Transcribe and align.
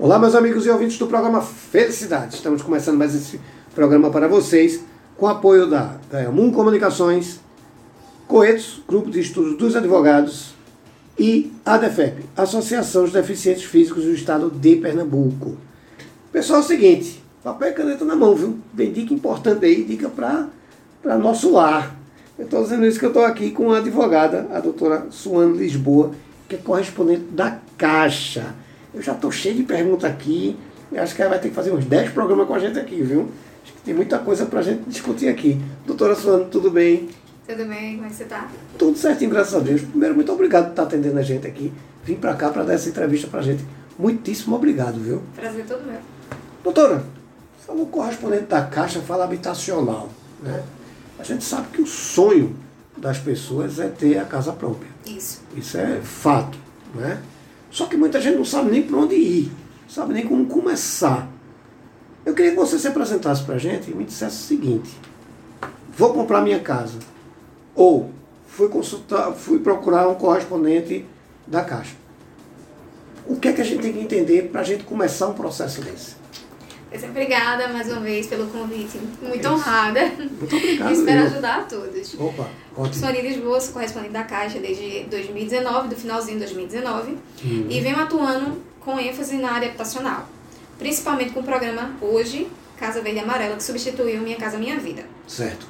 Olá, 0.00 0.16
meus 0.16 0.36
amigos 0.36 0.64
e 0.64 0.70
ouvintes 0.70 0.96
do 0.96 1.08
programa 1.08 1.42
Felicidade. 1.42 2.36
Estamos 2.36 2.62
começando 2.62 2.96
mais 2.96 3.16
esse 3.16 3.40
programa 3.74 4.10
para 4.10 4.28
vocês 4.28 4.84
com 5.16 5.26
apoio 5.26 5.68
da 5.68 5.96
Gaiamum 6.08 6.52
Comunicações, 6.52 7.40
Coetos, 8.28 8.80
Grupo 8.86 9.10
de 9.10 9.18
Estudos 9.18 9.58
dos 9.58 9.74
Advogados 9.74 10.54
e 11.18 11.52
ADEFEP, 11.66 12.26
Associação 12.36 13.02
dos 13.02 13.12
Deficientes 13.12 13.64
Físicos 13.64 14.04
do 14.04 14.12
Estado 14.12 14.48
de 14.48 14.76
Pernambuco. 14.76 15.56
Pessoal, 16.30 16.60
é 16.60 16.62
o 16.62 16.66
seguinte, 16.66 17.20
papel 17.42 17.70
e 17.70 17.72
caneta 17.72 18.04
na 18.04 18.14
mão, 18.14 18.36
viu? 18.36 18.56
Tem 18.76 18.92
dica 18.92 19.12
importante 19.12 19.66
aí, 19.66 19.82
dica 19.82 20.08
para 20.08 21.18
nosso 21.18 21.50
lar. 21.50 21.96
Eu 22.38 22.44
estou 22.44 22.62
dizendo 22.62 22.86
isso 22.86 23.00
que 23.00 23.04
eu 23.04 23.10
estou 23.10 23.24
aqui 23.24 23.50
com 23.50 23.72
a 23.72 23.78
advogada, 23.78 24.46
a 24.52 24.60
doutora 24.60 25.08
Suane 25.10 25.58
Lisboa, 25.58 26.12
que 26.48 26.54
é 26.54 26.58
correspondente 26.58 27.24
da 27.32 27.58
Caixa. 27.76 28.54
Eu 28.98 29.02
já 29.02 29.12
estou 29.12 29.30
cheio 29.30 29.54
de 29.54 29.62
perguntas 29.62 30.10
aqui. 30.10 30.58
Eu 30.90 31.00
acho 31.00 31.14
que 31.14 31.22
ela 31.22 31.30
vai 31.30 31.38
ter 31.38 31.50
que 31.50 31.54
fazer 31.54 31.70
uns 31.70 31.84
10 31.84 32.10
programas 32.10 32.48
com 32.48 32.54
a 32.54 32.58
gente 32.58 32.80
aqui, 32.80 33.00
viu? 33.00 33.30
Acho 33.62 33.72
que 33.72 33.82
tem 33.82 33.94
muita 33.94 34.18
coisa 34.18 34.44
para 34.44 34.58
a 34.58 34.62
gente 34.62 34.88
discutir 34.88 35.28
aqui. 35.28 35.56
Doutora 35.86 36.16
Suane, 36.16 36.46
tudo 36.50 36.68
bem? 36.68 37.08
Tudo 37.46 37.64
bem? 37.66 37.94
Como 37.94 38.06
é 38.06 38.08
que 38.08 38.16
você 38.16 38.24
está? 38.24 38.48
Tudo 38.76 38.98
certinho, 38.98 39.30
graças 39.30 39.54
a 39.54 39.60
Deus. 39.60 39.82
Primeiro, 39.82 40.16
muito 40.16 40.32
obrigado 40.32 40.64
por 40.64 40.70
estar 40.70 40.82
atendendo 40.82 41.16
a 41.16 41.22
gente 41.22 41.46
aqui. 41.46 41.72
Vim 42.04 42.16
para 42.16 42.34
cá 42.34 42.50
para 42.50 42.64
dar 42.64 42.74
essa 42.74 42.88
entrevista 42.88 43.28
para 43.28 43.38
a 43.38 43.42
gente. 43.44 43.64
Muitíssimo 43.96 44.56
obrigado, 44.56 44.98
viu? 44.98 45.22
Prazer 45.36 45.64
todo 45.64 45.86
meu. 45.86 46.00
Doutora, 46.64 47.04
falou 47.64 47.86
correspondente 47.86 48.46
da 48.46 48.62
Caixa, 48.62 48.98
fala 48.98 49.22
habitacional, 49.22 50.08
né? 50.42 50.60
A 51.20 51.22
gente 51.22 51.44
sabe 51.44 51.68
que 51.68 51.80
o 51.80 51.86
sonho 51.86 52.56
das 52.96 53.18
pessoas 53.18 53.78
é 53.78 53.86
ter 53.86 54.18
a 54.18 54.24
casa 54.24 54.52
própria. 54.52 54.90
Isso. 55.06 55.40
Isso 55.56 55.78
é 55.78 56.00
fato, 56.02 56.58
né? 56.96 57.20
Só 57.70 57.86
que 57.86 57.96
muita 57.96 58.20
gente 58.20 58.36
não 58.36 58.44
sabe 58.44 58.70
nem 58.70 58.82
para 58.82 58.96
onde 58.96 59.14
ir, 59.14 59.52
sabe 59.88 60.14
nem 60.14 60.26
como 60.26 60.46
começar. 60.46 61.28
Eu 62.24 62.34
queria 62.34 62.52
que 62.52 62.56
você 62.56 62.78
se 62.78 62.88
apresentasse 62.88 63.42
para 63.42 63.56
a 63.56 63.58
gente 63.58 63.90
e 63.90 63.94
me 63.94 64.04
dissesse 64.04 64.36
o 64.36 64.46
seguinte: 64.46 64.90
vou 65.96 66.12
comprar 66.12 66.42
minha 66.42 66.60
casa. 66.60 66.98
Ou 67.74 68.10
fui 68.46 68.68
consultar, 68.68 69.32
fui 69.32 69.58
procurar 69.58 70.08
um 70.08 70.14
correspondente 70.14 71.04
da 71.46 71.62
Caixa. 71.62 71.94
O 73.26 73.36
que 73.36 73.48
é 73.48 73.52
que 73.52 73.60
a 73.60 73.64
gente 73.64 73.82
tem 73.82 73.92
que 73.92 74.00
entender 74.00 74.48
para 74.50 74.62
a 74.62 74.64
gente 74.64 74.84
começar 74.84 75.28
um 75.28 75.34
processo 75.34 75.80
desse? 75.82 76.16
É, 76.90 76.96
Obrigada 77.06 77.68
mais 77.68 77.90
uma 77.90 78.00
vez 78.00 78.26
pelo 78.26 78.46
convite. 78.48 78.98
Muito 79.22 79.46
honrada. 79.48 80.06
Muito 80.18 80.56
obrigado. 80.56 80.92
Espero 80.92 81.20
eu. 81.20 81.26
ajudar 81.26 81.58
a 81.58 81.62
todos. 81.62 82.14
Opa, 82.18 82.48
ótimo. 82.76 82.94
Sou 82.94 83.10
Lisboa, 83.10 83.60
sou 83.60 83.72
correspondente 83.74 84.12
da 84.12 84.24
Caixa 84.24 84.58
desde 84.58 85.00
2019, 85.04 85.88
do 85.88 85.96
finalzinho 85.96 86.34
de 86.38 86.44
2019, 86.44 87.12
Uhum. 87.44 87.66
e 87.68 87.80
venho 87.80 87.98
atuando 88.00 88.62
com 88.80 88.98
ênfase 88.98 89.36
na 89.36 89.50
área 89.52 89.68
habitacional, 89.68 90.26
principalmente 90.78 91.32
com 91.32 91.40
o 91.40 91.42
programa 91.44 91.92
Hoje, 92.00 92.48
Casa 92.78 93.02
Verde 93.02 93.18
e 93.18 93.22
Amarela, 93.22 93.56
que 93.56 93.62
substituiu 93.64 94.20
Minha 94.22 94.36
Casa 94.36 94.56
Minha 94.56 94.78
Vida. 94.78 95.04
Certo. 95.26 95.66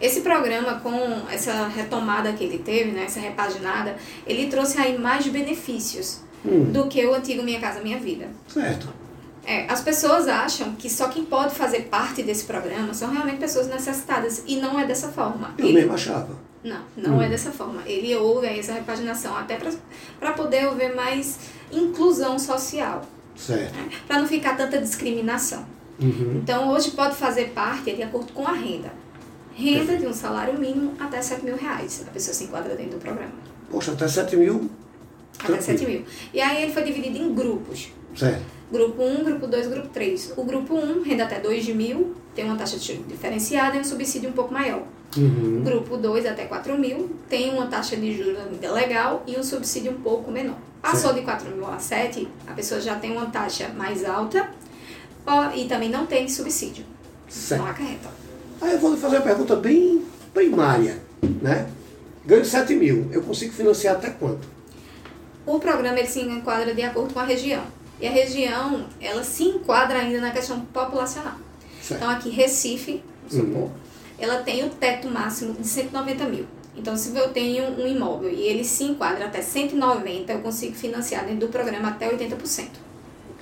Esse 0.00 0.20
programa, 0.20 0.80
com 0.80 1.22
essa 1.30 1.66
retomada 1.66 2.32
que 2.32 2.44
ele 2.44 2.58
teve, 2.58 2.92
né, 2.92 3.04
essa 3.04 3.18
repaginada, 3.20 3.96
ele 4.26 4.46
trouxe 4.46 4.78
aí 4.78 4.96
mais 4.98 5.26
benefícios 5.26 6.20
Hum, 6.46 6.70
do 6.72 6.86
que 6.86 7.04
o 7.04 7.12
antigo 7.14 7.42
Minha 7.42 7.58
Casa 7.58 7.80
Minha 7.80 7.98
Vida. 7.98 8.28
certo. 8.46 8.88
É, 9.50 9.64
as 9.72 9.80
pessoas 9.80 10.28
acham 10.28 10.74
que 10.74 10.90
só 10.90 11.08
quem 11.08 11.24
pode 11.24 11.54
fazer 11.54 11.84
parte 11.84 12.22
desse 12.22 12.44
programa 12.44 12.92
são 12.92 13.10
realmente 13.10 13.38
pessoas 13.38 13.66
necessitadas 13.66 14.42
e 14.46 14.56
não 14.56 14.78
é 14.78 14.86
dessa 14.86 15.08
forma. 15.08 15.54
Eu 15.56 15.64
Ele- 15.64 15.74
mesmo 15.80 15.94
achava. 15.94 16.36
Não, 16.62 16.80
não 16.96 17.16
Hum. 17.16 17.22
é 17.22 17.28
dessa 17.30 17.50
forma. 17.50 17.80
Ele 17.86 18.14
houve 18.14 18.46
aí 18.46 18.58
essa 18.58 18.74
repaginação 18.74 19.34
até 19.34 19.58
para 20.20 20.32
poder 20.32 20.66
haver 20.68 20.94
mais 20.94 21.38
inclusão 21.72 22.38
social, 22.38 23.06
Certo. 23.34 23.72
para 24.06 24.18
não 24.20 24.26
ficar 24.28 24.54
tanta 24.54 24.78
discriminação. 24.78 25.64
Uhum. 25.98 26.40
Então, 26.42 26.68
hoje 26.70 26.90
pode 26.90 27.16
fazer 27.16 27.50
parte 27.54 27.92
de 27.92 28.02
acordo 28.02 28.32
com 28.34 28.46
a 28.46 28.52
renda. 28.52 28.92
Renda 29.54 29.96
de 29.96 30.06
um 30.06 30.12
salário 30.12 30.58
mínimo 30.58 30.92
até 31.00 31.22
7 31.22 31.42
mil 31.44 31.56
reais. 31.56 32.04
A 32.06 32.10
pessoa 32.10 32.34
se 32.34 32.44
enquadra 32.44 32.74
dentro 32.76 32.98
do 32.98 33.00
programa. 33.00 33.32
Poxa, 33.70 33.92
até 33.92 34.06
7 34.06 34.36
mil. 34.36 34.70
Até 35.38 35.46
Tranquilo. 35.54 35.62
7 35.62 35.86
mil. 35.86 36.04
E 36.34 36.40
aí 36.40 36.64
ele 36.64 36.72
foi 36.72 36.82
dividido 36.82 37.16
em 37.18 37.34
grupos. 37.34 37.88
Certo. 38.14 38.57
Grupo 38.70 39.02
1, 39.02 39.24
grupo 39.24 39.46
2, 39.46 39.66
grupo 39.68 39.88
3. 39.88 40.34
O 40.36 40.44
grupo 40.44 40.74
1, 40.74 41.02
renda 41.02 41.24
até 41.24 41.40
2 41.40 41.68
mil, 41.68 42.14
tem 42.34 42.44
uma 42.44 42.56
taxa 42.56 42.76
de 42.76 42.86
juros 42.86 43.08
diferenciada 43.08 43.76
e 43.76 43.80
um 43.80 43.84
subsídio 43.84 44.28
um 44.28 44.32
pouco 44.32 44.52
maior. 44.52 44.82
Uhum. 45.16 45.62
Grupo 45.64 45.96
2 45.96 46.26
até 46.26 46.44
4 46.44 46.78
mil, 46.78 47.10
tem 47.28 47.50
uma 47.50 47.66
taxa 47.66 47.96
de 47.96 48.14
juros 48.14 48.38
ainda 48.38 48.70
legal 48.72 49.22
e 49.26 49.38
um 49.38 49.42
subsídio 49.42 49.92
um 49.92 50.00
pouco 50.00 50.30
menor. 50.30 50.58
Passou 50.82 51.14
de 51.14 51.22
4 51.22 51.50
mil 51.50 51.66
a 51.66 51.78
7, 51.78 52.28
a 52.46 52.52
pessoa 52.52 52.80
já 52.80 52.96
tem 52.96 53.10
uma 53.10 53.26
taxa 53.26 53.70
mais 53.70 54.04
alta 54.04 54.50
e 55.54 55.64
também 55.64 55.88
não 55.88 56.04
tem 56.06 56.28
subsídio. 56.28 56.84
Certo. 57.26 57.62
Não 57.62 57.70
acarreta. 57.70 58.10
Aí 58.60 58.72
eu 58.72 58.78
vou 58.78 58.92
lhe 58.92 58.98
fazer 58.98 59.16
uma 59.16 59.22
pergunta 59.22 59.56
bem 59.56 60.04
primária, 60.34 60.98
né? 61.40 61.68
Ganho 62.26 62.44
7 62.44 62.74
mil, 62.74 63.08
eu 63.10 63.22
consigo 63.22 63.52
financiar 63.52 63.96
até 63.96 64.10
quanto? 64.10 64.46
O 65.46 65.58
programa 65.58 65.98
ele 65.98 66.06
se 66.06 66.20
enquadra 66.20 66.74
de 66.74 66.82
acordo 66.82 67.14
com 67.14 67.20
a 67.20 67.24
região. 67.24 67.62
E 68.00 68.06
a 68.06 68.10
região, 68.10 68.86
ela 69.00 69.24
se 69.24 69.44
enquadra 69.44 69.98
ainda 69.98 70.20
na 70.20 70.30
questão 70.30 70.60
populacional. 70.60 71.34
Certo. 71.82 72.00
Então 72.02 72.10
aqui 72.10 72.30
Recife, 72.30 73.02
Uhum. 73.32 73.70
ela 74.18 74.42
tem 74.42 74.64
o 74.64 74.70
teto 74.70 75.08
máximo 75.08 75.52
de 75.54 75.66
190 75.66 76.24
mil. 76.24 76.46
Então 76.76 76.96
se 76.96 77.14
eu 77.16 77.28
tenho 77.30 77.64
um 77.78 77.86
imóvel 77.86 78.30
e 78.30 78.40
ele 78.42 78.64
se 78.64 78.84
enquadra 78.84 79.26
até 79.26 79.42
190, 79.42 80.32
eu 80.32 80.38
consigo 80.40 80.74
financiar 80.74 81.24
dentro 81.26 81.46
do 81.46 81.48
programa 81.48 81.88
até 81.88 82.08
80%. 82.08 82.68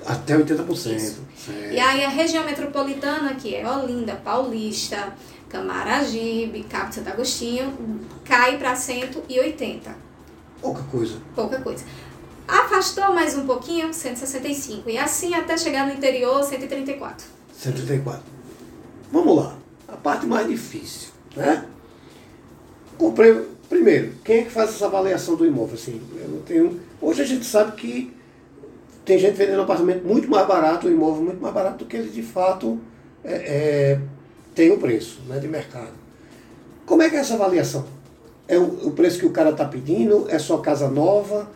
Até 0.05 0.37
80%. 0.37 0.97
Isso. 0.97 1.23
E 1.71 1.79
aí 1.79 2.05
a 2.05 2.09
região 2.09 2.45
metropolitana, 2.45 3.35
que 3.35 3.55
é 3.55 3.69
Olinda, 3.69 4.15
Paulista, 4.17 5.13
Camaragibe, 5.49 6.65
Cabo 6.65 6.89
de 6.89 6.95
Santo 6.97 7.09
Agostinho, 7.11 7.73
cai 8.25 8.57
para 8.59 8.75
180. 8.75 9.95
Pouca 10.61 10.83
coisa. 10.85 11.19
Pouca 11.35 11.61
coisa. 11.61 11.85
Afastou 12.49 13.13
mais 13.13 13.37
um 13.37 13.45
pouquinho, 13.45 13.93
165. 13.93 14.89
E 14.89 14.99
assim 14.99 15.35
até 15.35 15.57
chegar 15.57 15.87
no 15.87 15.93
interior, 15.93 16.43
134. 16.45 17.27
134. 17.53 18.23
Vamos 19.11 19.37
lá. 19.37 19.57
A 19.89 19.97
parte 19.97 20.27
mais 20.27 20.47
difícil, 20.49 21.11
né? 21.35 21.65
Comprei. 22.97 23.57
Primeiro, 23.69 24.13
quem 24.25 24.39
é 24.39 24.43
que 24.43 24.51
faz 24.51 24.71
essa 24.71 24.87
avaliação 24.87 25.35
do 25.35 25.45
imóvel? 25.45 25.75
Assim, 25.75 26.01
eu 26.21 26.29
não 26.29 26.41
tenho. 26.43 26.81
Hoje 27.01 27.23
a 27.23 27.25
gente 27.25 27.45
sabe 27.45 27.73
que 27.73 28.15
tem 29.05 29.19
gente 29.19 29.35
vendendo 29.35 29.59
um 29.59 29.63
apartamento 29.63 30.07
muito 30.07 30.31
mais 30.31 30.47
barato, 30.47 30.87
um 30.87 30.91
imóvel 30.91 31.25
muito 31.25 31.41
mais 31.41 31.53
barato 31.53 31.79
do 31.79 31.85
que 31.85 31.97
ele 31.97 32.11
de 32.11 32.23
fato 32.23 32.79
é, 33.25 33.35
é, 33.35 34.01
tem 34.55 34.71
o 34.71 34.79
preço 34.79 35.21
né, 35.27 35.39
de 35.41 35.49
mercado. 35.49 35.93
Como 36.85 37.03
é 37.03 37.11
que 37.11 37.17
é 37.17 37.19
essa 37.19 37.35
avaliação? 37.35 37.85
É 38.47 38.57
o, 38.57 38.89
o 38.89 38.91
preço 38.93 39.19
que 39.19 39.27
o 39.27 39.31
cara 39.31 39.51
está 39.51 39.65
pedindo? 39.65 40.27
É 40.29 40.39
só 40.39 40.59
casa 40.59 40.89
nova? 40.89 41.51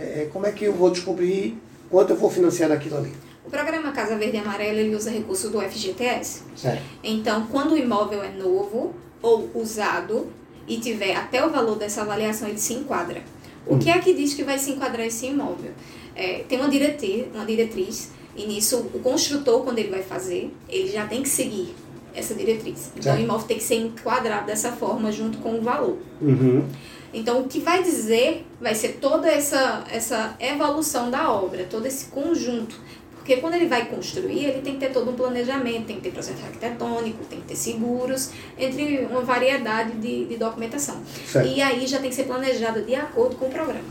É, 0.00 0.22
é, 0.22 0.28
como 0.32 0.46
é 0.46 0.52
que 0.52 0.64
eu 0.64 0.72
vou 0.72 0.90
descobrir 0.90 1.60
quanto 1.90 2.10
eu 2.10 2.16
vou 2.16 2.30
financiar 2.30 2.70
daquilo 2.70 2.96
ali? 2.96 3.12
O 3.44 3.50
programa 3.50 3.92
Casa 3.92 4.16
Verde 4.16 4.36
e 4.36 4.40
Amarela 4.40 4.78
ele 4.78 4.94
usa 4.94 5.10
recurso 5.10 5.50
do 5.50 5.60
FGTS. 5.60 6.42
Certo. 6.56 6.82
Então, 7.04 7.46
quando 7.50 7.72
o 7.72 7.78
imóvel 7.78 8.22
é 8.22 8.30
novo 8.30 8.94
ou 9.20 9.50
usado 9.54 10.28
e 10.66 10.78
tiver 10.78 11.14
até 11.14 11.44
o 11.44 11.50
valor 11.50 11.76
dessa 11.76 12.02
avaliação, 12.02 12.48
ele 12.48 12.58
se 12.58 12.74
enquadra. 12.74 13.22
O 13.66 13.78
que 13.78 13.90
é 13.90 13.98
que 13.98 14.14
diz 14.14 14.32
que 14.32 14.42
vai 14.42 14.58
se 14.58 14.70
enquadrar 14.70 15.06
esse 15.06 15.26
imóvel? 15.26 15.72
É, 16.14 16.44
tem 16.48 16.58
uma 16.58 16.68
diretriz, 16.68 17.26
uma 17.34 17.44
diretriz, 17.44 18.10
e 18.34 18.46
nisso 18.46 18.90
o 18.94 19.00
construtor, 19.00 19.62
quando 19.62 19.78
ele 19.78 19.90
vai 19.90 20.02
fazer, 20.02 20.54
ele 20.68 20.90
já 20.90 21.06
tem 21.06 21.22
que 21.22 21.28
seguir 21.28 21.74
essa 22.14 22.34
diretriz. 22.34 22.90
Então, 22.92 23.02
Certo. 23.02 23.18
o 23.18 23.22
imóvel 23.22 23.46
tem 23.46 23.58
que 23.58 23.64
ser 23.64 23.76
enquadrado 23.76 24.46
dessa 24.46 24.72
forma, 24.72 25.12
junto 25.12 25.38
com 25.38 25.58
o 25.58 25.62
valor. 25.62 25.98
Uhum. 26.20 26.64
Então, 27.12 27.40
o 27.40 27.44
que 27.48 27.58
vai 27.60 27.82
dizer 27.82 28.46
vai 28.60 28.74
ser 28.74 28.98
toda 29.00 29.28
essa, 29.28 29.84
essa 29.90 30.36
evolução 30.38 31.10
da 31.10 31.30
obra, 31.32 31.66
todo 31.68 31.86
esse 31.86 32.06
conjunto. 32.06 32.76
Porque 33.16 33.36
quando 33.36 33.54
ele 33.54 33.66
vai 33.66 33.84
construir, 33.86 34.44
ele 34.46 34.62
tem 34.62 34.74
que 34.74 34.80
ter 34.80 34.92
todo 34.92 35.10
um 35.10 35.14
planejamento, 35.14 35.86
tem 35.86 35.96
que 35.96 36.02
ter 36.02 36.10
projeto 36.10 36.42
arquitetônico, 36.44 37.24
tem 37.26 37.40
que 37.40 37.48
ter 37.48 37.56
seguros, 37.56 38.30
entre 38.58 39.06
uma 39.10 39.20
variedade 39.20 39.92
de, 39.98 40.24
de 40.24 40.36
documentação. 40.36 41.00
Certo. 41.26 41.46
E 41.48 41.60
aí 41.60 41.86
já 41.86 41.98
tem 41.98 42.08
que 42.10 42.16
ser 42.16 42.24
planejado 42.24 42.82
de 42.82 42.94
acordo 42.94 43.36
com 43.36 43.46
o 43.46 43.50
programa. 43.50 43.84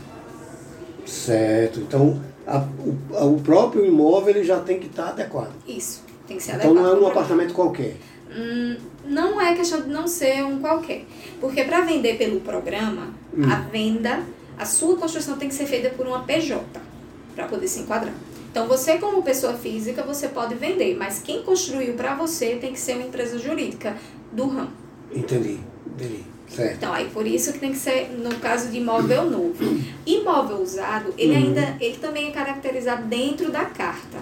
Certo. 1.06 1.80
Então, 1.80 2.20
a- 2.46 2.64
o, 3.12 3.34
o 3.36 3.40
próprio 3.40 3.84
imóvel 3.84 4.30
ele 4.36 4.44
já 4.44 4.58
tem 4.60 4.78
que 4.78 4.86
estar 4.86 5.08
adequado. 5.10 5.52
Isso, 5.66 6.02
tem 6.26 6.36
que 6.36 6.42
ser 6.42 6.56
Então 6.56 6.70
adequado. 6.70 6.84
não 6.92 6.96
é 6.96 7.04
um 7.04 7.06
apartamento 7.06 7.54
qualquer. 7.54 7.96
Hum, 8.34 8.76
não 9.06 9.40
é 9.40 9.54
questão 9.54 9.80
de 9.82 9.88
não 9.88 10.06
ser 10.06 10.44
um 10.44 10.60
qualquer. 10.60 11.04
Porque 11.40 11.64
para 11.64 11.80
vender 11.82 12.16
pelo 12.16 12.40
programa, 12.40 13.14
Hum. 13.36 13.50
a 13.50 13.56
venda, 13.56 14.22
a 14.58 14.64
sua 14.66 14.96
construção 14.96 15.36
tem 15.36 15.48
que 15.48 15.54
ser 15.54 15.66
feita 15.66 15.90
por 15.90 16.06
uma 16.06 16.20
PJ 16.24 16.60
para 17.34 17.46
poder 17.46 17.68
se 17.68 17.80
enquadrar. 17.80 18.12
Então 18.50 18.66
você 18.66 18.98
como 18.98 19.22
pessoa 19.22 19.54
física, 19.54 20.02
você 20.02 20.28
pode 20.28 20.54
vender, 20.56 20.96
mas 20.96 21.20
quem 21.22 21.42
construiu 21.42 21.94
para 21.94 22.14
você 22.14 22.56
tem 22.56 22.72
que 22.72 22.80
ser 22.80 22.94
uma 22.94 23.04
empresa 23.06 23.38
jurídica 23.38 23.96
do 24.32 24.46
ramo. 24.48 24.70
Entendi. 25.14 25.60
Entendi. 25.86 26.24
Certo. 26.48 26.78
Então, 26.78 26.92
aí 26.92 27.08
por 27.10 27.24
isso 27.28 27.52
que 27.52 27.60
tem 27.60 27.70
que 27.70 27.78
ser 27.78 28.10
no 28.10 28.34
caso 28.40 28.70
de 28.70 28.78
imóvel 28.78 29.30
novo. 29.30 29.54
Imóvel 30.04 30.56
usado, 30.60 31.14
ele 31.16 31.30
Uhum. 31.32 31.38
ainda, 31.38 31.76
ele 31.80 31.96
também 31.98 32.28
é 32.28 32.30
caracterizado 32.32 33.04
dentro 33.04 33.52
da 33.52 33.66
carta 33.66 34.18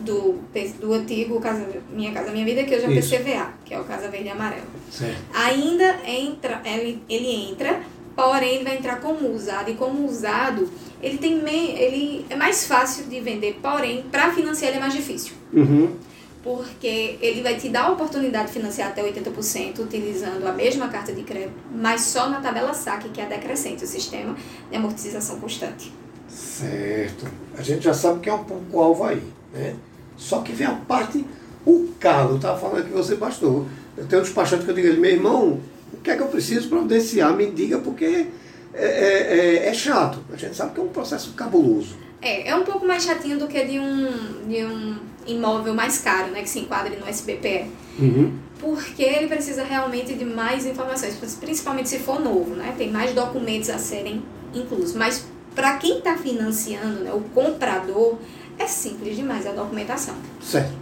do, 0.00 0.40
do 0.80 0.94
antigo 0.94 1.38
casa, 1.40 1.66
Minha 1.92 2.10
Casa 2.12 2.30
Minha 2.32 2.44
Vida, 2.46 2.64
que 2.64 2.74
hoje 2.74 2.86
é 2.86 2.88
o. 2.88 2.94
PCVA, 2.94 3.52
que 3.66 3.74
é 3.74 3.78
o 3.78 3.84
Casa 3.84 4.08
Verde 4.08 4.28
e 4.28 4.30
Amarelo. 4.30 4.64
Certo. 4.90 5.18
Ainda 5.34 5.98
entra, 6.06 6.62
ele, 6.64 7.02
ele 7.06 7.50
entra, 7.50 7.82
porém 8.14 8.56
ele 8.56 8.64
vai 8.64 8.76
entrar 8.76 9.00
como 9.00 9.32
usado. 9.34 9.70
E 9.70 9.74
como 9.74 10.06
usado, 10.06 10.70
ele 11.02 11.18
tem 11.18 11.42
ele 11.48 12.26
é 12.28 12.36
mais 12.36 12.66
fácil 12.66 13.04
de 13.04 13.20
vender, 13.20 13.58
porém, 13.62 14.04
para 14.10 14.32
financiar 14.32 14.70
ele 14.70 14.78
é 14.78 14.80
mais 14.80 14.94
difícil. 14.94 15.34
Uhum. 15.52 15.94
Porque 16.42 17.18
ele 17.20 17.40
vai 17.40 17.56
te 17.56 17.68
dar 17.68 17.84
a 17.84 17.92
oportunidade 17.92 18.48
de 18.48 18.54
financiar 18.54 18.88
até 18.88 19.02
80% 19.02 19.78
utilizando 19.78 20.44
a 20.46 20.52
mesma 20.52 20.88
carta 20.88 21.12
de 21.12 21.22
crédito, 21.22 21.54
mas 21.72 22.00
só 22.00 22.28
na 22.28 22.40
tabela 22.40 22.74
SAC, 22.74 23.10
que 23.10 23.20
é 23.20 23.24
a 23.24 23.28
decrescente, 23.28 23.84
o 23.84 23.86
sistema 23.86 24.36
de 24.68 24.76
amortização 24.76 25.38
constante. 25.38 25.92
Certo. 26.28 27.26
A 27.56 27.62
gente 27.62 27.84
já 27.84 27.94
sabe 27.94 28.20
que 28.20 28.28
é 28.28 28.34
um 28.34 28.42
pouco-alvo 28.42 29.04
aí, 29.04 29.22
né? 29.52 29.76
Só 30.16 30.40
que 30.40 30.52
vem 30.52 30.66
a 30.66 30.72
parte, 30.72 31.24
o 31.64 31.92
calo, 32.00 32.36
estava 32.36 32.58
falando 32.58 32.80
aqui 32.80 32.90
você, 32.90 33.16
pastor. 33.16 33.66
Eu 33.96 34.06
tenho 34.06 34.22
um 34.22 34.24
despachante 34.24 34.64
que 34.64 34.70
eu 34.70 34.74
digo 34.74 35.00
meu 35.00 35.10
irmão, 35.10 35.60
o 35.92 35.96
que 36.02 36.10
é 36.10 36.16
que 36.16 36.22
eu 36.22 36.28
preciso 36.28 36.68
providenciar? 36.68 37.34
Me 37.34 37.50
diga, 37.50 37.78
porque 37.78 38.26
é, 38.74 38.84
é, 38.84 39.38
é- 39.66 39.68
é 39.68 39.74
chato. 39.74 40.18
A 40.32 40.36
gente 40.36 40.56
sabe 40.56 40.74
que 40.74 40.80
é 40.80 40.82
um 40.82 40.88
processo 40.88 41.32
cabuloso. 41.32 41.96
É, 42.20 42.48
é 42.50 42.56
um 42.56 42.62
pouco 42.62 42.86
mais 42.86 43.02
chatinho 43.04 43.38
do 43.38 43.46
que 43.48 43.62
de 43.64 43.78
um, 43.78 44.46
de 44.48 44.64
um 44.64 44.96
imóvel 45.26 45.74
mais 45.74 45.98
caro, 45.98 46.30
né, 46.30 46.42
que 46.42 46.48
se 46.48 46.60
enquadre 46.60 46.96
no 46.96 47.06
SBPE. 47.08 47.66
Uhum. 47.98 48.32
Porque 48.60 49.02
ele 49.02 49.26
precisa 49.26 49.64
realmente 49.64 50.14
de 50.14 50.24
mais 50.24 50.64
informações, 50.64 51.16
principalmente 51.40 51.88
se 51.88 51.98
for 51.98 52.20
novo, 52.20 52.54
né? 52.54 52.72
Tem 52.78 52.90
mais 52.92 53.12
documentos 53.12 53.68
a 53.68 53.76
serem 53.76 54.22
inclusos. 54.54 54.94
Mas 54.94 55.24
para 55.52 55.76
quem 55.78 55.98
está 55.98 56.16
financiando, 56.16 57.00
né, 57.00 57.12
o 57.12 57.20
comprador, 57.34 58.18
é 58.56 58.66
simples 58.68 59.16
demais 59.16 59.46
a 59.46 59.52
documentação. 59.52 60.14
Certo. 60.40 60.72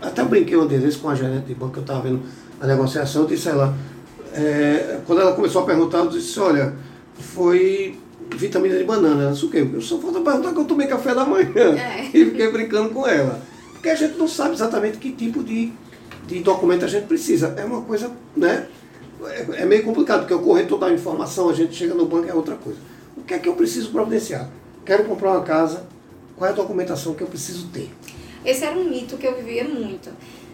Até 0.00 0.24
brinquei 0.24 0.56
uma 0.56 0.66
vez 0.66 0.96
com 0.96 1.10
a 1.10 1.14
gerente 1.14 1.46
de 1.46 1.54
banco, 1.54 1.72
que 1.74 1.78
eu 1.80 1.82
estava 1.82 2.00
vendo 2.00 2.22
a 2.58 2.66
negociação, 2.66 3.22
eu 3.22 3.28
disse 3.28 3.48
a 3.48 3.52
ela, 3.52 3.76
é, 4.34 5.00
quando 5.06 5.20
ela 5.20 5.34
começou 5.34 5.62
a 5.62 5.66
perguntar, 5.66 5.98
eu 5.98 6.08
disse, 6.08 6.38
olha, 6.40 6.74
foi 7.18 7.98
vitamina 8.36 8.76
de 8.76 8.84
banana. 8.84 9.24
Ela 9.24 9.32
disse 9.32 9.44
o 9.44 9.50
quê? 9.50 9.66
Eu 9.72 9.80
só 9.80 9.98
falta 9.98 10.20
perguntar 10.20 10.52
que 10.52 10.58
eu 10.58 10.64
tomei 10.64 10.86
café 10.86 11.14
da 11.14 11.24
manhã. 11.24 11.76
É. 11.76 12.10
E 12.12 12.24
fiquei 12.26 12.50
brincando 12.50 12.90
com 12.90 13.06
ela. 13.06 13.40
Porque 13.72 13.88
a 13.88 13.94
gente 13.94 14.16
não 14.16 14.28
sabe 14.28 14.54
exatamente 14.54 14.98
que 14.98 15.12
tipo 15.12 15.42
de, 15.42 15.72
de 16.26 16.40
documento 16.40 16.84
a 16.84 16.88
gente 16.88 17.06
precisa. 17.06 17.54
É 17.56 17.64
uma 17.64 17.82
coisa, 17.82 18.10
né? 18.36 18.66
É, 19.24 19.62
é 19.62 19.64
meio 19.64 19.84
complicado, 19.84 20.20
porque 20.20 20.34
o 20.34 20.40
corretor 20.40 20.78
dá 20.78 20.90
informação, 20.92 21.48
a 21.48 21.54
gente 21.54 21.74
chega 21.74 21.94
no 21.94 22.06
banco 22.06 22.28
é 22.28 22.34
outra 22.34 22.56
coisa. 22.56 22.78
O 23.16 23.22
que 23.22 23.34
é 23.34 23.38
que 23.38 23.48
eu 23.48 23.54
preciso 23.54 23.90
providenciar? 23.90 24.48
Quero 24.84 25.04
comprar 25.04 25.32
uma 25.32 25.42
casa, 25.42 25.86
qual 26.36 26.50
é 26.50 26.52
a 26.52 26.56
documentação 26.56 27.14
que 27.14 27.22
eu 27.22 27.28
preciso 27.28 27.68
ter? 27.68 27.90
Esse 28.44 28.64
era 28.64 28.76
um 28.76 28.88
mito 28.88 29.16
que 29.16 29.26
eu 29.26 29.36
vivia 29.36 29.64
muito. 29.64 30.10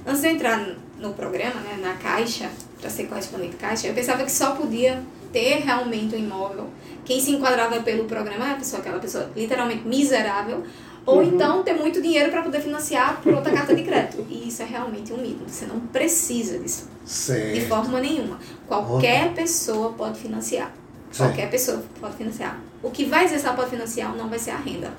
Antes 0.07 0.21
de 0.21 0.29
entrar 0.29 0.77
no 0.99 1.13
programa, 1.15 1.61
né, 1.61 1.79
na 1.81 1.95
Caixa, 1.95 2.51
para 2.81 2.91
ser 2.91 3.05
correspondente 3.05 3.57
Caixa, 3.57 3.87
eu 3.87 3.95
pensava 3.95 4.25
que 4.25 4.33
só 4.33 4.53
podia 4.53 5.03
ter 5.33 5.61
realmente 5.65 6.15
um 6.15 6.19
imóvel. 6.19 6.69
Quem 7.05 7.21
se 7.21 7.31
enquadrava 7.33 7.81
pelo 7.83 8.05
programa 8.05 8.49
é 8.49 8.53
a 8.53 8.55
pessoa, 8.57 8.81
aquela 8.81 8.99
pessoa 8.99 9.31
literalmente 9.37 9.87
miserável, 9.87 10.65
ou 11.07 11.19
Uhum. 11.19 11.23
então 11.23 11.63
ter 11.63 11.73
muito 11.75 12.03
dinheiro 12.03 12.31
para 12.31 12.43
poder 12.43 12.61
financiar 12.61 13.21
por 13.23 13.33
outra 13.33 13.51
carta 13.53 13.75
de 13.75 13.83
crédito. 13.83 14.27
E 14.29 14.49
isso 14.49 14.61
é 14.63 14.67
realmente 14.67 15.13
um 15.13 15.17
mito. 15.17 15.45
Você 15.49 15.65
não 15.67 15.81
precisa 15.81 16.59
disso, 16.59 16.89
de 17.05 17.11
Certo. 17.11 17.69
forma 17.69 17.99
nenhuma. 18.01 18.39
Qualquer 18.67 19.33
pessoa 19.33 19.93
pode 19.93 20.19
financiar. 20.19 20.71
Certo. 21.11 21.31
Qualquer 21.31 21.51
pessoa 21.51 21.83
pode 22.01 22.17
financiar. 22.17 22.61
O 22.83 22.91
que 22.91 23.05
vai 23.07 23.25
dizer 23.25 23.39
se 23.39 23.47
ela 23.47 23.57
pode 23.57 23.71
financiar 23.71 24.15
não 24.15 24.29
vai 24.29 24.39
ser 24.39 24.51
a 24.51 24.57
renda. 24.59 24.93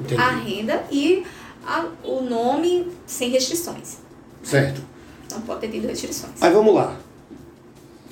Entendi. 0.00 0.20
A 0.20 0.30
renda 0.30 0.84
e 0.90 1.24
a- 1.64 1.86
o 2.02 2.20
nome 2.22 2.90
sem 3.06 3.30
restrições. 3.30 3.98
Certo. 4.42 4.80
Não 5.34 5.42
pode 5.42 5.60
ter 5.62 5.68
tido 5.70 5.86
restrições. 5.86 6.40
Aí 6.40 6.52
vamos 6.52 6.74
lá. 6.74 6.96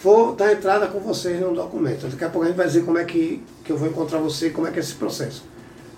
Vou 0.02 0.34
dar 0.34 0.52
entrada 0.52 0.86
com 0.86 0.98
vocês 1.00 1.38
no 1.40 1.54
documento. 1.54 2.06
Daqui 2.08 2.24
a 2.24 2.28
pouco 2.30 2.44
a 2.44 2.48
gente 2.48 2.56
vai 2.56 2.66
dizer 2.66 2.84
como 2.84 2.96
é 2.98 3.04
que, 3.04 3.42
que 3.64 3.70
eu 3.70 3.76
vou 3.76 3.86
encontrar 3.88 4.18
você 4.18 4.46
e 4.48 4.50
como 4.50 4.66
é 4.66 4.70
que 4.70 4.78
é 4.78 4.80
esse 4.80 4.94
processo. 4.94 5.44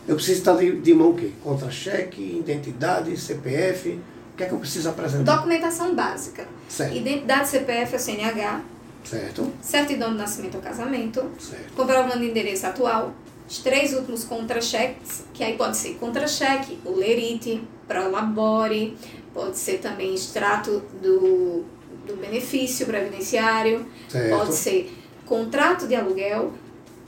Eu 0.09 0.17
preciso 0.17 0.39
estar 0.41 0.57
de, 0.57 0.81
de 0.81 0.93
mão 0.95 1.11
o 1.11 1.15
quê? 1.15 1.31
Contra-cheque, 1.45 2.21
identidade, 2.39 3.17
CPF. 3.17 3.91
O 4.33 4.37
que 4.37 4.43
é 4.43 4.47
que 4.47 4.53
eu 4.53 4.59
preciso 4.59 4.89
apresentar? 4.89 5.37
Documentação 5.37 5.95
básica. 5.95 6.49
Certo. 6.69 6.97
Identidade 6.97 7.49
CPF 7.49 7.93
ou 7.93 7.99
CNH, 8.01 8.61
Certo. 9.05 9.53
certidão 9.61 10.11
de 10.13 10.17
nascimento 10.19 10.57
ou 10.57 10.61
casamento, 10.61 11.23
Certo. 11.39 11.73
comprovando 11.77 12.25
o 12.25 12.25
endereço 12.25 12.67
atual, 12.67 13.13
os 13.49 13.59
três 13.59 13.93
últimos 13.93 14.25
contra-cheques, 14.25 15.25
que 15.35 15.45
aí 15.45 15.57
pode 15.57 15.77
ser 15.77 15.95
contra-cheque, 15.95 16.79
o 16.85 16.93
lerite, 16.97 17.63
prolabore, 17.93 18.97
pode 19.35 19.59
ser 19.59 19.79
também 19.79 20.15
extrato 20.15 20.83
do, 21.03 21.65
do 22.07 22.17
benefício 22.17 22.87
previdenciário, 22.87 23.87
Certo. 24.09 24.37
pode 24.37 24.55
ser 24.55 24.93
contrato 25.27 25.87
de 25.87 25.95
aluguel, 25.95 26.53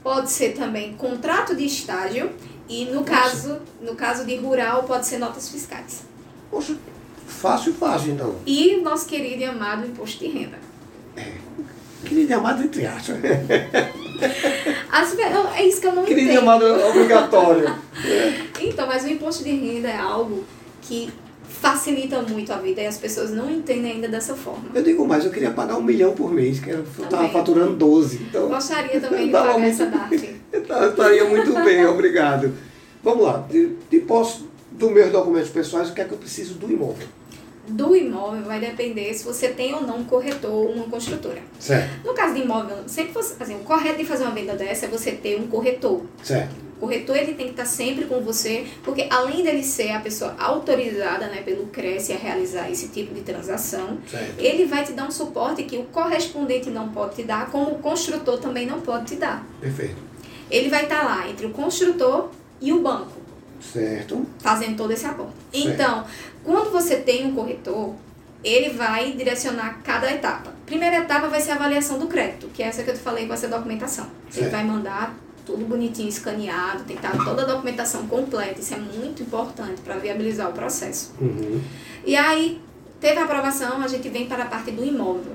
pode 0.03 0.29
ser 0.31 0.53
também 0.53 0.93
contrato 0.93 1.55
de 1.55 1.65
estágio 1.65 2.31
e 2.69 2.85
no 2.85 3.03
caso, 3.03 3.59
no 3.81 3.95
caso 3.95 4.25
de 4.25 4.35
rural 4.37 4.83
pode 4.83 5.05
ser 5.05 5.17
notas 5.17 5.49
fiscais. 5.49 6.03
Poxa, 6.49 6.75
fácil, 7.27 7.73
fácil 7.73 8.13
então. 8.13 8.35
E 8.45 8.77
nosso 8.77 9.07
querido 9.07 9.41
e 9.41 9.45
amado 9.45 9.85
imposto 9.87 10.19
de 10.19 10.27
renda. 10.29 10.59
Querido 12.03 12.31
e 12.31 12.33
amado 12.33 12.63
entre 12.63 12.85
aspas. 12.85 13.17
As 14.91 15.13
é 15.57 15.67
isso 15.67 15.81
que 15.81 15.87
eu 15.87 15.93
não 15.93 16.03
Querido 16.05 16.27
e 16.27 16.31
entendo. 16.31 16.49
amado 16.49 16.65
obrigatório. 16.89 17.75
Então, 18.57 18.87
mas 18.87 19.03
o 19.03 19.09
imposto 19.09 19.43
de 19.43 19.51
renda 19.51 19.89
é 19.89 19.97
algo 19.97 20.43
que 20.87 21.09
facilita 21.47 22.21
muito 22.21 22.51
a 22.51 22.57
vida 22.57 22.81
e 22.81 22.87
as 22.87 22.97
pessoas 22.97 23.31
não 23.31 23.49
entendem 23.49 23.93
ainda 23.93 24.07
dessa 24.07 24.35
forma. 24.35 24.65
Eu 24.73 24.83
digo 24.83 25.07
mais, 25.07 25.23
eu 25.25 25.31
queria 25.31 25.51
pagar 25.51 25.77
um 25.77 25.81
milhão 25.83 26.13
por 26.13 26.31
mês, 26.31 26.59
que 26.59 26.69
eu 26.69 26.83
estava 26.83 27.29
faturando 27.29 27.73
12. 27.75 28.23
Então, 28.29 28.47
Gostaria 28.47 28.99
também 28.99 29.27
de 29.27 29.31
pagar 29.33 29.53
muito 29.59 29.65
essa 29.73 29.85
DARF. 29.85 30.35
Tá- 30.67 30.87
Estaria 30.87 31.25
muito 31.25 31.53
bem, 31.63 31.85
obrigado. 31.87 32.53
Vamos 33.03 33.23
lá. 33.25 33.45
De, 33.49 33.75
de 33.89 33.99
posse 33.99 34.45
dos 34.71 34.91
meus 34.91 35.11
documentos 35.11 35.49
pessoais, 35.49 35.89
o 35.89 35.93
que 35.93 36.01
é 36.01 36.05
que 36.05 36.11
eu 36.13 36.17
preciso 36.17 36.55
do 36.55 36.71
imóvel? 36.71 37.07
Do 37.67 37.95
imóvel 37.95 38.43
vai 38.43 38.59
depender 38.59 39.13
se 39.13 39.23
você 39.23 39.49
tem 39.49 39.73
ou 39.73 39.81
não 39.81 39.97
um 39.99 40.03
corretor 40.03 40.51
ou 40.51 40.71
uma 40.71 40.85
construtora. 40.85 41.41
Certo. 41.59 42.05
No 42.07 42.13
caso 42.13 42.33
de 42.35 42.41
imóvel, 42.41 42.77
sempre 42.87 43.11
você, 43.13 43.35
assim, 43.39 43.55
o 43.55 43.59
correto 43.59 43.97
de 43.97 44.05
fazer 44.05 44.23
uma 44.23 44.33
venda 44.33 44.53
dessa 44.53 44.85
é 44.85 44.89
você 44.89 45.11
ter 45.11 45.39
um 45.39 45.47
corretor. 45.47 46.01
Certo. 46.23 46.53
Corretor 46.85 47.15
ele 47.17 47.33
tem 47.33 47.47
que 47.47 47.51
estar 47.53 47.65
sempre 47.65 48.05
com 48.05 48.21
você, 48.21 48.67
porque 48.83 49.07
além 49.09 49.43
dele 49.43 49.63
ser 49.63 49.89
a 49.91 49.99
pessoa 49.99 50.35
autorizada 50.37 51.25
né, 51.27 51.41
pelo 51.41 51.65
CRES 51.67 52.11
a 52.11 52.15
realizar 52.15 52.69
esse 52.69 52.89
tipo 52.89 53.11
de 53.11 53.21
transação, 53.21 53.97
Certo. 54.07 54.39
ele 54.39 54.65
vai 54.65 54.83
te 54.83 54.93
dar 54.93 55.07
um 55.07 55.11
suporte 55.11 55.63
que 55.63 55.77
o 55.77 55.85
correspondente 55.85 56.69
não 56.69 56.89
pode 56.89 57.15
te 57.15 57.23
dar, 57.23 57.49
como 57.49 57.71
o 57.71 57.79
construtor 57.79 58.37
também 58.37 58.67
não 58.67 58.81
pode 58.81 59.05
te 59.05 59.15
dar. 59.15 59.43
Perfeito. 59.59 59.95
Ele 60.51 60.69
vai 60.69 60.83
estar 60.83 61.03
lá 61.03 61.27
entre 61.27 61.47
o 61.47 61.49
construtor 61.49 62.29
e 62.61 62.71
o 62.71 62.81
banco, 62.81 63.13
Certo. 63.59 64.23
fazendo 64.39 64.77
todo 64.77 64.91
esse 64.91 65.07
aporte. 65.07 65.33
Certo. 65.51 65.67
Então, 65.67 66.05
quando 66.43 66.71
você 66.71 66.97
tem 66.97 67.25
um 67.25 67.33
corretor, 67.33 67.95
ele 68.43 68.69
vai 68.69 69.13
direcionar 69.13 69.81
cada 69.83 70.11
etapa. 70.11 70.53
Primeira 70.67 70.97
etapa 70.97 71.27
vai 71.27 71.41
ser 71.41 71.51
a 71.51 71.55
avaliação 71.55 71.97
do 71.97 72.05
crédito, 72.05 72.47
que 72.53 72.61
é 72.61 72.67
essa 72.67 72.83
que 72.83 72.91
eu 72.91 72.93
te 72.93 72.99
falei 72.99 73.25
com 73.25 73.33
essa 73.33 73.47
documentação. 73.47 74.05
Ele 74.31 74.41
Certo. 74.41 74.51
vai 74.51 74.63
mandar 74.63 75.15
tudo 75.45 75.65
bonitinho, 75.65 76.09
escaneado, 76.09 76.83
tem 76.83 76.97
que 76.97 77.05
estar 77.05 77.23
toda 77.23 77.43
a 77.43 77.45
documentação 77.45 78.07
completa. 78.07 78.59
Isso 78.59 78.73
é 78.73 78.77
muito 78.77 79.21
importante 79.21 79.81
para 79.81 79.95
viabilizar 79.97 80.49
o 80.49 80.53
processo. 80.53 81.13
Uhum. 81.21 81.61
E 82.05 82.15
aí, 82.15 82.61
teve 82.99 83.19
a 83.19 83.23
aprovação, 83.23 83.81
a 83.81 83.87
gente 83.87 84.09
vem 84.09 84.25
para 84.25 84.43
a 84.43 84.47
parte 84.47 84.71
do 84.71 84.83
imóvel. 84.83 85.33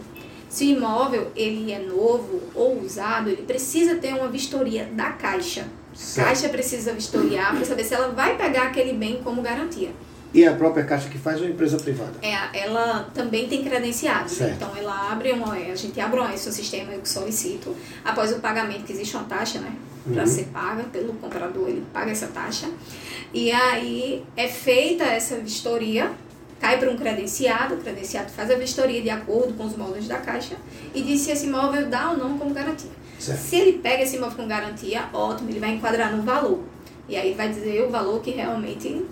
Se 0.49 0.65
o 0.65 0.77
imóvel 0.77 1.31
ele 1.37 1.71
é 1.71 1.79
novo 1.79 2.41
ou 2.55 2.83
usado, 2.83 3.31
ele 3.31 3.43
precisa 3.43 3.95
ter 3.95 4.13
uma 4.15 4.29
vistoria 4.29 4.91
da 4.93 5.13
Caixa. 5.13 5.65
Certo. 5.95 6.27
Caixa 6.27 6.49
precisa 6.49 6.93
vistoriar 6.93 7.55
para 7.55 7.65
saber 7.65 7.85
se 7.85 7.95
ela 7.95 8.09
vai 8.09 8.37
pegar 8.37 8.65
aquele 8.65 8.93
bem 8.93 9.21
como 9.23 9.43
garantia. 9.43 9.91
E 10.33 10.45
é 10.45 10.49
a 10.49 10.55
própria 10.55 10.85
Caixa 10.85 11.09
que 11.09 11.19
faz 11.19 11.41
ou 11.41 11.47
a 11.47 11.51
empresa 11.51 11.77
privada? 11.79 12.15
É, 12.23 12.65
ela 12.65 13.09
também 13.15 13.49
tem 13.49 13.63
credenciados. 13.65 14.33
Certo. 14.33 14.55
Então 14.55 14.77
ela 14.77 15.13
abre 15.13 15.33
uma, 15.33 15.53
a 15.53 15.75
gente 15.75 16.01
abre 16.01 16.21
um 16.21 16.33
esse 16.33 16.53
sistema 16.53 16.93
eu 16.93 17.05
solicito 17.05 17.77
após 18.05 18.33
o 18.33 18.41
pagamento 18.41 18.85
que 18.85 18.93
existe 18.93 19.17
uma 19.17 19.25
taxa, 19.25 19.61
né, 19.61 19.73
para 20.05 20.23
Uhum. 20.23 20.27
ser 20.27 20.45
paga 20.47 20.85
pelo 20.85 21.13
comprador, 21.15 21.69
ele 21.69 21.85
paga 21.93 22.11
essa 22.11 22.27
taxa. 22.29 22.69
E 23.33 23.51
aí 23.53 24.25
é 24.37 24.49
feita 24.49 25.05
essa 25.05 25.37
vistoria, 25.37 26.11
cai 26.61 26.79
para 26.79 26.91
um 26.91 26.97
credenciado, 26.97 27.75
o 27.75 27.79
credenciado 27.79 28.31
faz 28.31 28.51
a 28.51 28.55
vistoria 28.55 29.01
de 29.03 29.11
acordo 29.11 29.55
com 29.55 29.65
os 29.65 29.77
moldes 29.77 30.09
da 30.09 30.19
caixa 30.19 30.57
e 30.95 31.03
diz 31.03 31.21
se 31.21 31.31
esse 31.31 31.47
imóvel 31.47 31.89
dá 31.89 32.11
ou 32.11 32.17
não 32.17 32.39
como 32.39 32.53
garantia. 32.55 32.91
Certo. 33.19 33.39
Se 33.41 33.57
ele 33.57 33.75
pega 33.79 34.03
esse 34.03 34.17
imóvel 34.17 34.37
com 34.39 34.49
garantia, 34.49 35.05
ótimo, 35.13 35.51
ele 35.51 35.61
vai 35.61 35.71
enquadrar 35.75 36.17
no 36.17 36.23
valor. 36.23 36.61
E 37.09 37.17
aí 37.17 37.35
vai 37.35 37.49
dizer 37.51 37.83
o 37.85 37.91
valor 37.91 38.21
que 38.23 38.31
realmente 38.31 39.05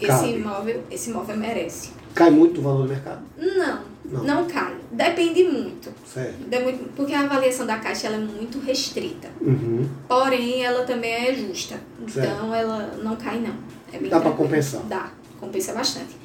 esse 0.00 0.06
Cabe. 0.08 0.32
imóvel, 0.32 0.82
esse 0.90 1.10
imóvel 1.10 1.36
merece. 1.36 1.90
Cai 2.14 2.30
muito 2.30 2.60
o 2.60 2.64
valor 2.64 2.82
do 2.82 2.88
mercado? 2.88 3.22
Não, 3.38 3.80
Não. 4.14 4.24
Não 4.24 4.44
cai. 4.46 4.74
Depende 4.92 5.44
muito. 5.44 5.90
Certo. 6.06 6.36
Muito- 6.62 6.92
Porque 6.94 7.12
a 7.14 7.20
avaliação 7.20 7.66
da 7.66 7.78
Caixa 7.78 8.06
ela 8.06 8.16
é 8.16 8.20
muito 8.20 8.58
restrita. 8.60 9.28
Uhum. 9.40 9.88
Porém, 10.08 10.62
ela 10.64 10.84
também 10.84 11.12
é 11.12 11.34
justa. 11.34 11.76
Certo. 12.08 12.30
Então, 12.32 12.54
ela 12.54 12.98
não 13.02 13.16
cai, 13.16 13.38
não. 13.40 13.54
É 13.92 13.98
Dá 13.98 14.20
tranquilo. 14.20 14.34
compensar. 14.36 14.82
Dá, 14.82 15.10
compensa 15.40 15.72
bastante. 15.72 16.16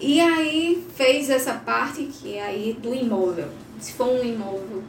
E 0.00 0.20
aí, 0.20 0.86
fez 0.94 1.28
essa 1.30 1.54
parte 1.54 2.04
que 2.04 2.34
é 2.36 2.42
aí 2.42 2.78
do 2.80 2.94
imóvel. 2.94 3.48
Se 3.80 3.92
for 3.92 4.06
um 4.08 4.24
imóvel, 4.24 4.82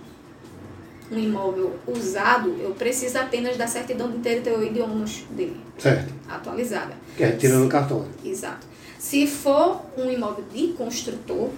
um 1.12 1.18
imóvel 1.18 1.76
usado, 1.88 2.56
eu 2.62 2.72
preciso 2.72 3.18
apenas 3.18 3.58
da 3.58 3.66
certidão 3.68 4.12
de 4.12 4.20
território 4.20 4.64
e 4.64 4.70
de 4.70 4.80
ônus 4.82 5.24
dele, 5.32 5.60
Certo. 5.78 6.14
atualizada. 6.30 6.94
Que 7.18 7.24
é 7.24 7.32
tirando 7.32 7.66
o 7.66 7.70
cartório. 7.70 8.08
Exato. 8.24 8.68
Se 9.00 9.26
for 9.26 9.82
um 9.98 10.10
imóvel 10.12 10.44
de 10.54 10.68
construtor, 10.74 11.50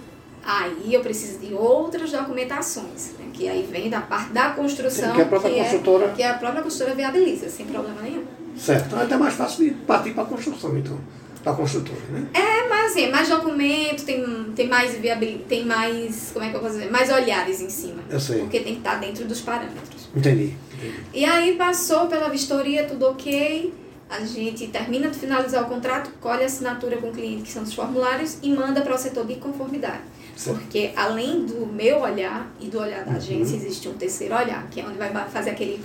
aí 0.44 0.92
eu 0.94 1.00
preciso 1.00 1.38
de 1.38 1.54
outras 1.54 2.10
documentações, 2.10 3.12
né? 3.18 3.26
que 3.32 3.48
aí 3.48 3.66
vem 3.70 3.88
da 3.88 4.00
parte 4.00 4.32
da 4.32 4.50
construção, 4.50 5.14
Que 5.14 5.22
a 5.22 5.26
própria 5.26 5.52
que 5.52 5.58
é- 5.58 5.64
construtora- 5.64 6.08
que 6.10 6.22
a 6.22 6.34
própria 6.34 6.62
construtora 6.62 6.94
viabiliza, 6.94 7.48
sem 7.48 7.66
problema 7.66 8.02
nenhum. 8.02 8.24
Certo. 8.56 8.86
Então 8.86 9.00
é 9.00 9.04
até 9.04 9.16
mais 9.16 9.34
fácil 9.34 9.64
de 9.64 9.70
partir 9.70 10.10
para 10.12 10.24
a 10.24 10.26
construção, 10.26 10.76
então. 10.76 10.98
Para 11.42 11.52
a 11.52 11.56
construtora, 11.56 11.98
né? 12.10 12.26
É, 12.34 12.68
mas 12.68 12.92
assim, 12.92 13.10
mais 13.10 13.28
documento, 13.28 14.04
tem, 14.04 14.24
tem 14.54 14.68
mais 14.68 14.94
viabilidade, 14.94 15.44
tem 15.48 15.64
mais, 15.64 16.30
como 16.32 16.44
é 16.44 16.50
que 16.50 16.54
eu 16.56 16.60
posso 16.60 16.74
dizer, 16.74 16.90
mais 16.90 17.10
olhares 17.10 17.60
em 17.60 17.68
cima. 17.70 18.02
Eu 18.08 18.20
sei. 18.20 18.40
Porque 18.40 18.60
tem 18.60 18.74
que 18.74 18.78
estar 18.80 18.96
dentro 19.00 19.24
dos 19.24 19.40
parâmetros. 19.40 20.08
Entendi. 20.14 20.54
entendi. 20.74 21.00
E 21.12 21.24
aí 21.24 21.56
passou 21.56 22.06
pela 22.06 22.28
vistoria, 22.28 22.84
tudo 22.84 23.06
ok. 23.08 23.72
A 24.12 24.26
gente 24.26 24.66
termina 24.66 25.08
de 25.08 25.18
finalizar 25.18 25.64
o 25.64 25.66
contrato, 25.66 26.10
colhe 26.20 26.42
a 26.42 26.46
assinatura 26.46 26.98
com 26.98 27.08
o 27.08 27.12
cliente, 27.12 27.44
que 27.44 27.50
são 27.50 27.62
os 27.62 27.72
formulários, 27.72 28.36
e 28.42 28.50
manda 28.50 28.82
para 28.82 28.94
o 28.94 28.98
setor 28.98 29.26
de 29.26 29.36
conformidade. 29.36 30.02
Certo. 30.36 30.58
Porque 30.58 30.92
além 30.94 31.46
do 31.46 31.66
meu 31.66 32.00
olhar 32.00 32.52
e 32.60 32.66
do 32.66 32.78
olhar 32.78 33.06
da 33.06 33.12
agência, 33.12 33.56
existe 33.56 33.88
um 33.88 33.94
terceiro 33.94 34.34
olhar, 34.34 34.68
que 34.70 34.82
é 34.82 34.84
onde 34.84 34.98
vai 34.98 35.10
fazer 35.30 35.50
aquele 35.50 35.82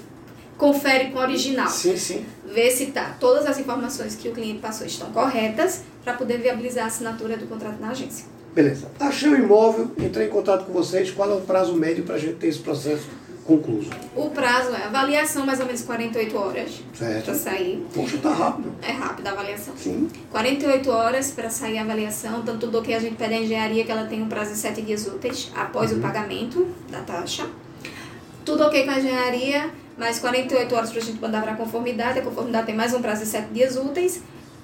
confere 0.57 1.11
com 1.11 1.19
o 1.19 1.21
original. 1.21 1.69
Sim, 1.69 1.95
sim. 1.95 2.25
Ver 2.53 2.69
se 2.71 2.87
tá, 2.87 3.15
todas 3.17 3.45
as 3.45 3.59
informações 3.59 4.13
que 4.15 4.27
o 4.27 4.33
cliente 4.33 4.59
passou 4.59 4.85
estão 4.85 5.09
corretas 5.11 5.83
para 6.03 6.11
poder 6.13 6.39
viabilizar 6.39 6.83
a 6.83 6.87
assinatura 6.87 7.37
do 7.37 7.47
contrato 7.47 7.79
na 7.79 7.91
agência. 7.91 8.25
Beleza. 8.53 8.91
Achei 8.99 9.29
o 9.29 9.37
imóvel, 9.37 9.91
entrei 9.97 10.27
em 10.27 10.29
contato 10.29 10.65
com 10.65 10.73
vocês. 10.73 11.11
Qual 11.11 11.31
é 11.31 11.35
o 11.35 11.41
prazo 11.41 11.73
médio 11.75 12.03
para 12.03 12.15
a 12.15 12.17
gente 12.17 12.35
ter 12.35 12.47
esse 12.47 12.59
processo 12.59 13.05
concluso? 13.47 13.89
O 14.15 14.29
prazo 14.29 14.71
é 14.75 14.83
avaliação 14.85 15.45
mais 15.45 15.59
ou 15.59 15.65
menos 15.65 15.81
48 15.81 16.37
horas 16.37 16.81
Certo. 16.93 17.25
para 17.25 17.33
sair. 17.33 17.85
Poxa, 17.93 18.17
tá 18.17 18.33
rápido. 18.33 18.71
É 18.81 18.91
rápida 18.91 19.29
a 19.29 19.33
avaliação. 19.33 19.73
Sim. 19.77 20.09
48 20.29 20.91
horas 20.91 21.31
para 21.31 21.49
sair 21.49 21.77
a 21.77 21.81
avaliação, 21.81 22.43
tanto 22.43 22.67
do 22.67 22.81
que 22.81 22.93
a 22.93 22.99
gente 22.99 23.15
pede 23.15 23.33
à 23.33 23.37
engenharia, 23.41 23.83
que 23.85 23.91
ela 23.91 24.05
tem 24.05 24.21
um 24.21 24.27
prazo 24.27 24.51
de 24.51 24.57
7 24.57 24.81
dias 24.81 25.07
úteis 25.07 25.51
após 25.55 25.91
o 25.91 25.99
pagamento 25.99 26.67
da 26.91 26.99
taxa. 27.01 27.47
Tudo 28.45 28.63
ok 28.65 28.83
com 28.85 28.91
a 28.91 28.99
engenharia, 28.99 29.69
mais 29.97 30.19
48 30.19 30.75
horas 30.75 30.89
para 30.91 30.99
a 31.01 31.03
gente 31.03 31.19
mandar 31.21 31.41
para 31.41 31.53
a 31.53 31.55
conformidade. 31.55 32.19
A 32.19 32.21
conformidade 32.21 32.65
tem 32.67 32.75
mais 32.75 32.93
um 32.93 33.01
prazo 33.01 33.23
de 33.23 33.27
7 33.29 33.47
dias 33.53 33.75
úteis. 33.75 34.21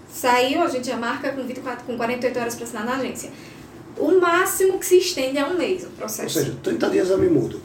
Saiu, 0.10 0.62
a 0.62 0.68
gente 0.68 0.88
já 0.88 0.96
marca 0.96 1.32
com, 1.32 1.42
24, 1.44 1.86
com 1.86 1.98
48 1.98 2.40
horas 2.40 2.56
para 2.56 2.64
assinar 2.66 2.86
na 2.86 2.96
agência. 2.98 3.32
O 3.98 4.20
máximo 4.20 4.78
que 4.80 4.86
se 4.86 4.98
estende 4.98 5.38
é 5.38 5.46
um 5.46 5.56
mês 5.58 5.84
o 5.84 5.88
Ou 5.88 5.92
processo. 5.94 6.40
seja, 6.40 6.56
30 6.64 6.90
dias 6.90 7.10
eu 7.10 7.18
me 7.18 7.28
mudo. 7.30 7.60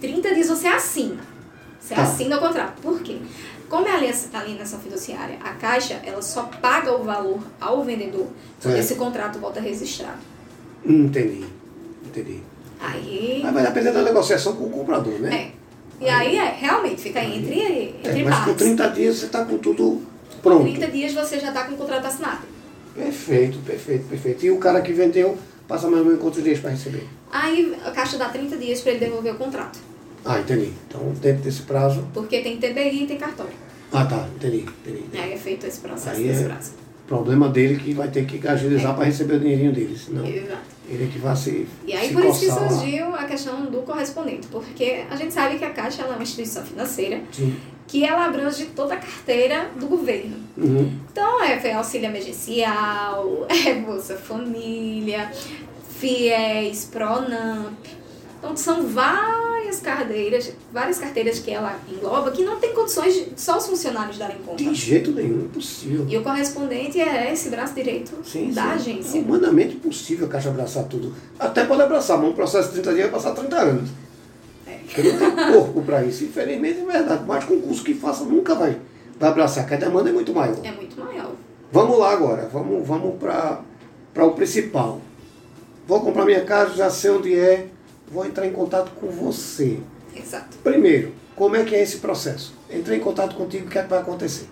30 0.00 0.34
dias 0.34 0.48
você 0.48 0.66
assina. 0.68 1.20
Você 1.80 1.94
Tá. 1.94 2.02
assina 2.02 2.36
o 2.36 2.40
contrato. 2.40 2.80
Por 2.82 3.00
quê? 3.00 3.18
Como 3.68 3.86
é 3.86 3.90
a 3.92 3.96
alienação 4.40 4.78
fiduciária, 4.80 5.38
a 5.44 5.50
Caixa 5.54 6.00
ela 6.04 6.22
só 6.22 6.44
paga 6.44 6.92
o 6.96 7.04
valor 7.04 7.38
ao 7.60 7.84
vendedor 7.84 8.26
quando 8.60 8.74
Certo. 8.74 8.78
esse 8.78 8.94
contrato 8.94 9.38
volta 9.38 9.60
registrado. 9.60 10.18
Hum, 10.86 11.04
Entendi. 11.06 11.44
Entendi. 12.06 12.42
Aí. 12.80 13.40
Mas 13.42 13.52
vai 13.52 13.62
depender 13.64 13.92
da 13.92 14.02
negociação 14.02 14.54
com 14.56 14.64
o 14.64 14.70
comprador, 14.70 15.18
né? 15.20 15.52
É. 16.00 16.04
E 16.04 16.08
aí 16.08 16.36
é, 16.38 16.54
realmente, 16.58 17.02
fica 17.02 17.22
entre, 17.22 17.60
É, 17.60 17.94
entre 18.08 18.22
mas 18.24 18.38
com 18.38 18.44
partes. 18.46 18.56
30 18.56 18.88
dias 18.90 19.16
você 19.16 19.26
está 19.26 19.44
com 19.44 19.58
tudo 19.58 20.00
pronto. 20.42 20.62
30 20.62 20.86
dias 20.88 21.12
você 21.12 21.38
já 21.40 21.48
está 21.48 21.64
com 21.64 21.74
o 21.74 21.76
contrato 21.76 22.06
assinado. 22.06 22.42
Perfeito, 22.94 23.58
perfeito, 23.58 24.06
perfeito. 24.08 24.46
E 24.46 24.50
o 24.50 24.58
cara 24.58 24.80
que 24.80 24.92
vendeu 24.92 25.36
passa 25.66 25.88
mais 25.88 25.98
ou 26.00 26.06
menos 26.06 26.22
quantos 26.22 26.42
dias 26.42 26.58
para 26.60 26.70
receber? 26.70 27.06
Aí 27.30 27.76
a 27.84 27.90
Caixa 27.90 28.16
dá 28.16 28.28
30 28.28 28.56
dias 28.56 28.80
para 28.80 28.92
ele 28.92 29.00
devolver 29.00 29.34
o 29.34 29.36
contrato. 29.36 29.78
Ah, 30.24 30.40
entendi. 30.40 30.72
Então, 30.86 31.00
dentro 31.20 31.42
desse 31.42 31.62
prazo. 31.62 32.06
Porque 32.12 32.40
tem 32.40 32.58
TBI 32.58 33.04
e 33.04 33.06
tem 33.06 33.16
cartório. 33.18 33.52
Ah, 33.92 34.04
tá, 34.04 34.28
entendi, 34.36 34.66
entendi. 34.86 35.04
Aí 35.18 35.32
é 35.32 35.36
feito 35.36 35.66
esse 35.66 35.80
processo 35.80 36.16
Aí 36.20 36.28
é- 36.28 36.42
prazo. 36.44 36.72
Problema 37.06 37.48
dele 37.48 37.76
que 37.76 37.94
vai 37.94 38.08
ter 38.08 38.26
que 38.26 38.46
agilizar 38.46 38.94
para 38.94 39.04
receber 39.06 39.36
o 39.36 39.40
dinheirinho 39.40 39.72
dele, 39.72 39.96
senão 39.96 40.26
Exato. 40.26 40.58
ele 40.86 41.04
é 41.04 41.06
que 41.06 41.18
vai 41.18 41.34
se. 41.34 41.66
E 41.86 41.94
aí 41.94 42.08
se 42.08 42.12
por 42.12 42.22
isso 42.26 42.40
que 42.40 42.46
coçar 42.48 42.62
lá. 42.64 42.68
surgiu 42.68 43.14
a 43.14 43.24
questão 43.24 43.64
do 43.64 43.78
correspondente, 43.78 44.46
porque 44.48 45.04
a 45.10 45.16
gente 45.16 45.32
sabe 45.32 45.56
que 45.56 45.64
a 45.64 45.70
Caixa 45.70 46.02
é 46.02 46.04
uma 46.04 46.22
instituição 46.22 46.62
financeira 46.62 47.22
Sim. 47.32 47.56
que 47.86 48.04
ela 48.04 48.26
abrange 48.26 48.66
toda 48.76 48.92
a 48.92 48.98
carteira 48.98 49.70
do 49.80 49.86
governo. 49.86 50.36
Uhum. 50.58 50.92
Então 51.10 51.42
é 51.42 51.72
auxílio 51.72 52.08
emergencial, 52.08 53.46
é 53.48 53.72
Bolsa 53.76 54.14
Família, 54.18 55.32
FIES, 55.98 56.90
PRONAMP. 56.92 57.72
Então 58.38 58.54
são 58.54 58.86
várias 59.68 59.80
carteiras, 59.80 60.52
várias 60.72 60.98
carteiras 60.98 61.38
que 61.38 61.50
ela 61.50 61.78
engloba 61.88 62.30
que 62.30 62.42
não 62.42 62.58
tem 62.58 62.72
condições 62.72 63.14
de 63.14 63.40
só 63.40 63.58
os 63.58 63.66
funcionários 63.66 64.16
darem 64.16 64.38
conta. 64.38 64.56
De 64.56 64.74
jeito 64.74 65.10
nenhum, 65.12 65.44
impossível. 65.44 66.06
E 66.08 66.16
o 66.16 66.22
correspondente 66.22 66.98
é 67.00 67.32
esse 67.32 67.50
braço 67.50 67.74
direito 67.74 68.12
Sim, 68.24 68.50
da 68.52 68.62
sim. 68.62 68.68
agência. 68.70 69.18
É 69.18 69.22
humanamente 69.22 69.76
impossível 69.76 70.26
a 70.26 70.30
Caixa 70.30 70.48
abraçar 70.48 70.84
tudo. 70.84 71.14
Até 71.38 71.64
pode 71.64 71.82
abraçar, 71.82 72.18
mas 72.18 72.30
um 72.30 72.32
processo 72.32 72.68
de 72.68 72.74
30 72.80 72.94
dias 72.94 73.10
vai 73.10 73.20
passar 73.20 73.34
30 73.34 73.56
anos. 73.56 73.90
É. 74.66 74.78
Porque 74.84 75.02
não 75.02 75.18
tem 75.18 75.52
corpo 75.52 75.82
para 75.82 76.04
isso. 76.04 76.24
Infelizmente 76.24 76.80
é 76.80 76.84
verdade. 76.84 77.24
Mas 77.26 77.44
concurso 77.44 77.84
que 77.84 77.94
faça 77.94 78.24
nunca 78.24 78.54
vai, 78.54 78.78
vai 79.18 79.30
abraçar, 79.30 79.70
a 79.70 79.76
demanda 79.76 80.08
é 80.08 80.12
muito 80.12 80.32
maior. 80.32 80.56
É 80.64 80.72
muito 80.72 80.98
maior. 80.98 81.32
Vamos 81.70 81.98
lá 81.98 82.12
agora, 82.12 82.48
vamos, 82.50 82.86
vamos 82.86 83.16
para 83.18 84.24
o 84.24 84.30
principal. 84.32 85.02
Vou 85.86 86.00
comprar 86.00 86.24
minha 86.24 86.44
casa, 86.44 86.74
já 86.74 86.88
sei 86.90 87.10
onde 87.10 87.38
é, 87.38 87.68
vou 88.10 88.24
entrar 88.26 88.46
em 88.46 88.52
contato 88.52 88.90
com 88.92 89.08
você. 89.08 89.78
Exato. 90.14 90.56
Primeiro, 90.64 91.12
como 91.36 91.56
é 91.56 91.64
que 91.64 91.74
é 91.74 91.82
esse 91.82 91.98
processo? 91.98 92.54
Entrei 92.70 92.98
em 92.98 93.00
contato 93.00 93.34
contigo, 93.36 93.66
o 93.66 93.70
que 93.70 93.78
é 93.78 93.82
que 93.82 93.88
vai 93.88 94.00
acontecer? 94.00 94.46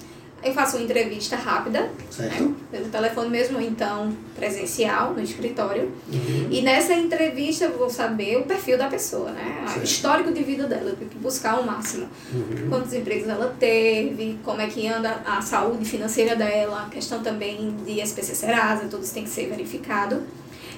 Eu 0.45 0.53
faço 0.53 0.77
uma 0.77 0.85
entrevista 0.85 1.35
rápida, 1.35 1.91
Certo? 2.09 2.45
né, 2.45 2.55
pelo 2.71 2.89
telefone 2.89 3.29
mesmo, 3.31 3.61
então 3.61 4.13
presencial, 4.37 5.13
no 5.13 5.21
escritório. 5.21 5.91
Uhum. 6.13 6.49
E 6.51 6.63
nessa 6.63 6.93
entrevista 6.95 7.65
eu 7.65 7.77
vou 7.77 7.91
saber 7.91 8.37
o 8.37 8.43
perfil 8.45 8.79
da 8.79 8.87
pessoa, 8.87 9.31
né? 9.33 9.65
O 9.67 9.69
Certo. 9.71 9.85
histórico 9.85 10.33
de 10.33 10.45
vida 10.45 10.69
dela, 10.69 10.91
eu 10.91 10.97
tenho 10.97 11.11
que 11.11 11.19
buscar 11.19 11.59
o 11.59 11.67
máximo. 11.67 12.07
Uhum. 12.33 12.69
Quantos 12.69 12.93
empregos 12.93 13.29
ela 13.29 13.57
teve, 13.59 14.39
como 14.45 14.61
é 14.61 14.69
que 14.69 14.87
anda 14.87 15.21
a 15.27 15.41
saúde 15.41 15.85
financeira 15.85 16.37
dela, 16.37 16.85
a 16.87 16.91
questão 16.91 17.23
também 17.23 17.75
de 17.85 18.01
SPC 18.01 18.35
Serasa, 18.35 18.85
tudo 18.89 19.03
isso 19.03 19.15
tem 19.15 19.25
que 19.25 19.31
ser 19.31 19.49
verificado. 19.49 20.23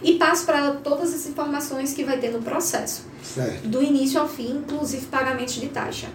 E 0.02 0.14
passo 0.14 0.44
para 0.46 0.58
ela 0.58 0.80
todas 0.82 1.12
as 1.14 1.26
informações 1.26 1.92
que 1.92 2.04
vai 2.04 2.18
ter 2.18 2.30
no 2.30 2.40
processo 2.42 3.04
Certo. 3.22 3.66
do 3.66 3.82
início 3.82 4.20
ao 4.20 4.28
fim, 4.28 4.58
inclusive 4.58 5.06
pagamentos 5.06 5.54
de 5.54 5.68
taxa. 5.68 6.08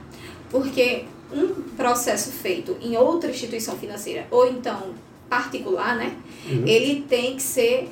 Porque 0.50 1.06
um 1.32 1.48
processo 1.75 2.32
feito 2.32 2.78
em 2.82 2.96
outra 2.96 3.30
instituição 3.30 3.75
financeira 3.78 4.28
ou 4.30 4.48
então 4.48 4.94
particular, 5.30 5.96
né? 5.96 6.16
Uhum. 6.46 6.68
Ele 6.68 7.06
tem 7.10 7.36
que 7.36 7.42
ser 7.42 7.90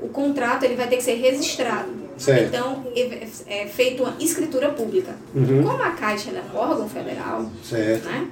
o 0.00 0.08
contrato, 0.08 0.64
ele 0.64 0.76
vai 0.76 0.88
ter 0.88 0.96
que 0.96 1.02
ser 1.02 1.14
registrado. 1.14 2.04
Certo. 2.16 2.46
Então, 2.46 2.84
é 2.94 3.26
é 3.46 3.66
feito 3.66 4.04
uma 4.04 4.14
escritura 4.20 4.70
pública. 4.70 5.16
Uhum. 5.34 5.64
Como 5.64 5.82
a 5.82 5.90
Caixa 5.90 6.30
é 6.30 6.42
um 6.54 6.56
órgão 6.56 6.88
federal, 6.88 7.50
Certo. 7.62 8.04
né? 8.04 8.28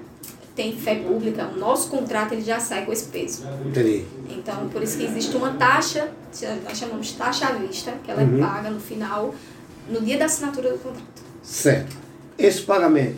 Tem 0.54 0.76
fé 0.76 0.96
pública, 0.96 1.46
o 1.46 1.58
nosso 1.58 1.88
contrato 1.88 2.32
ele 2.32 2.42
já 2.42 2.60
sai 2.60 2.84
com 2.84 2.92
esse 2.92 3.06
peso. 3.06 3.42
Entendi. 3.66 4.04
Então, 4.28 4.68
por 4.68 4.82
isso 4.82 4.98
que 4.98 5.04
existe 5.04 5.34
uma 5.34 5.52
taxa, 5.54 6.10
nós 6.64 6.76
chamamos 6.76 7.06
de 7.06 7.14
taxa 7.14 7.46
à 7.48 7.52
vista, 7.52 7.92
que 8.04 8.10
ela 8.10 8.22
Uhum. 8.22 8.36
é 8.38 8.46
paga 8.46 8.70
no 8.70 8.78
final, 8.78 9.34
no 9.88 10.00
dia 10.02 10.18
da 10.18 10.26
assinatura 10.26 10.70
do 10.72 10.78
contrato. 10.78 11.22
Certo. 11.42 11.96
Esse 12.38 12.62
pagamento 12.62 13.16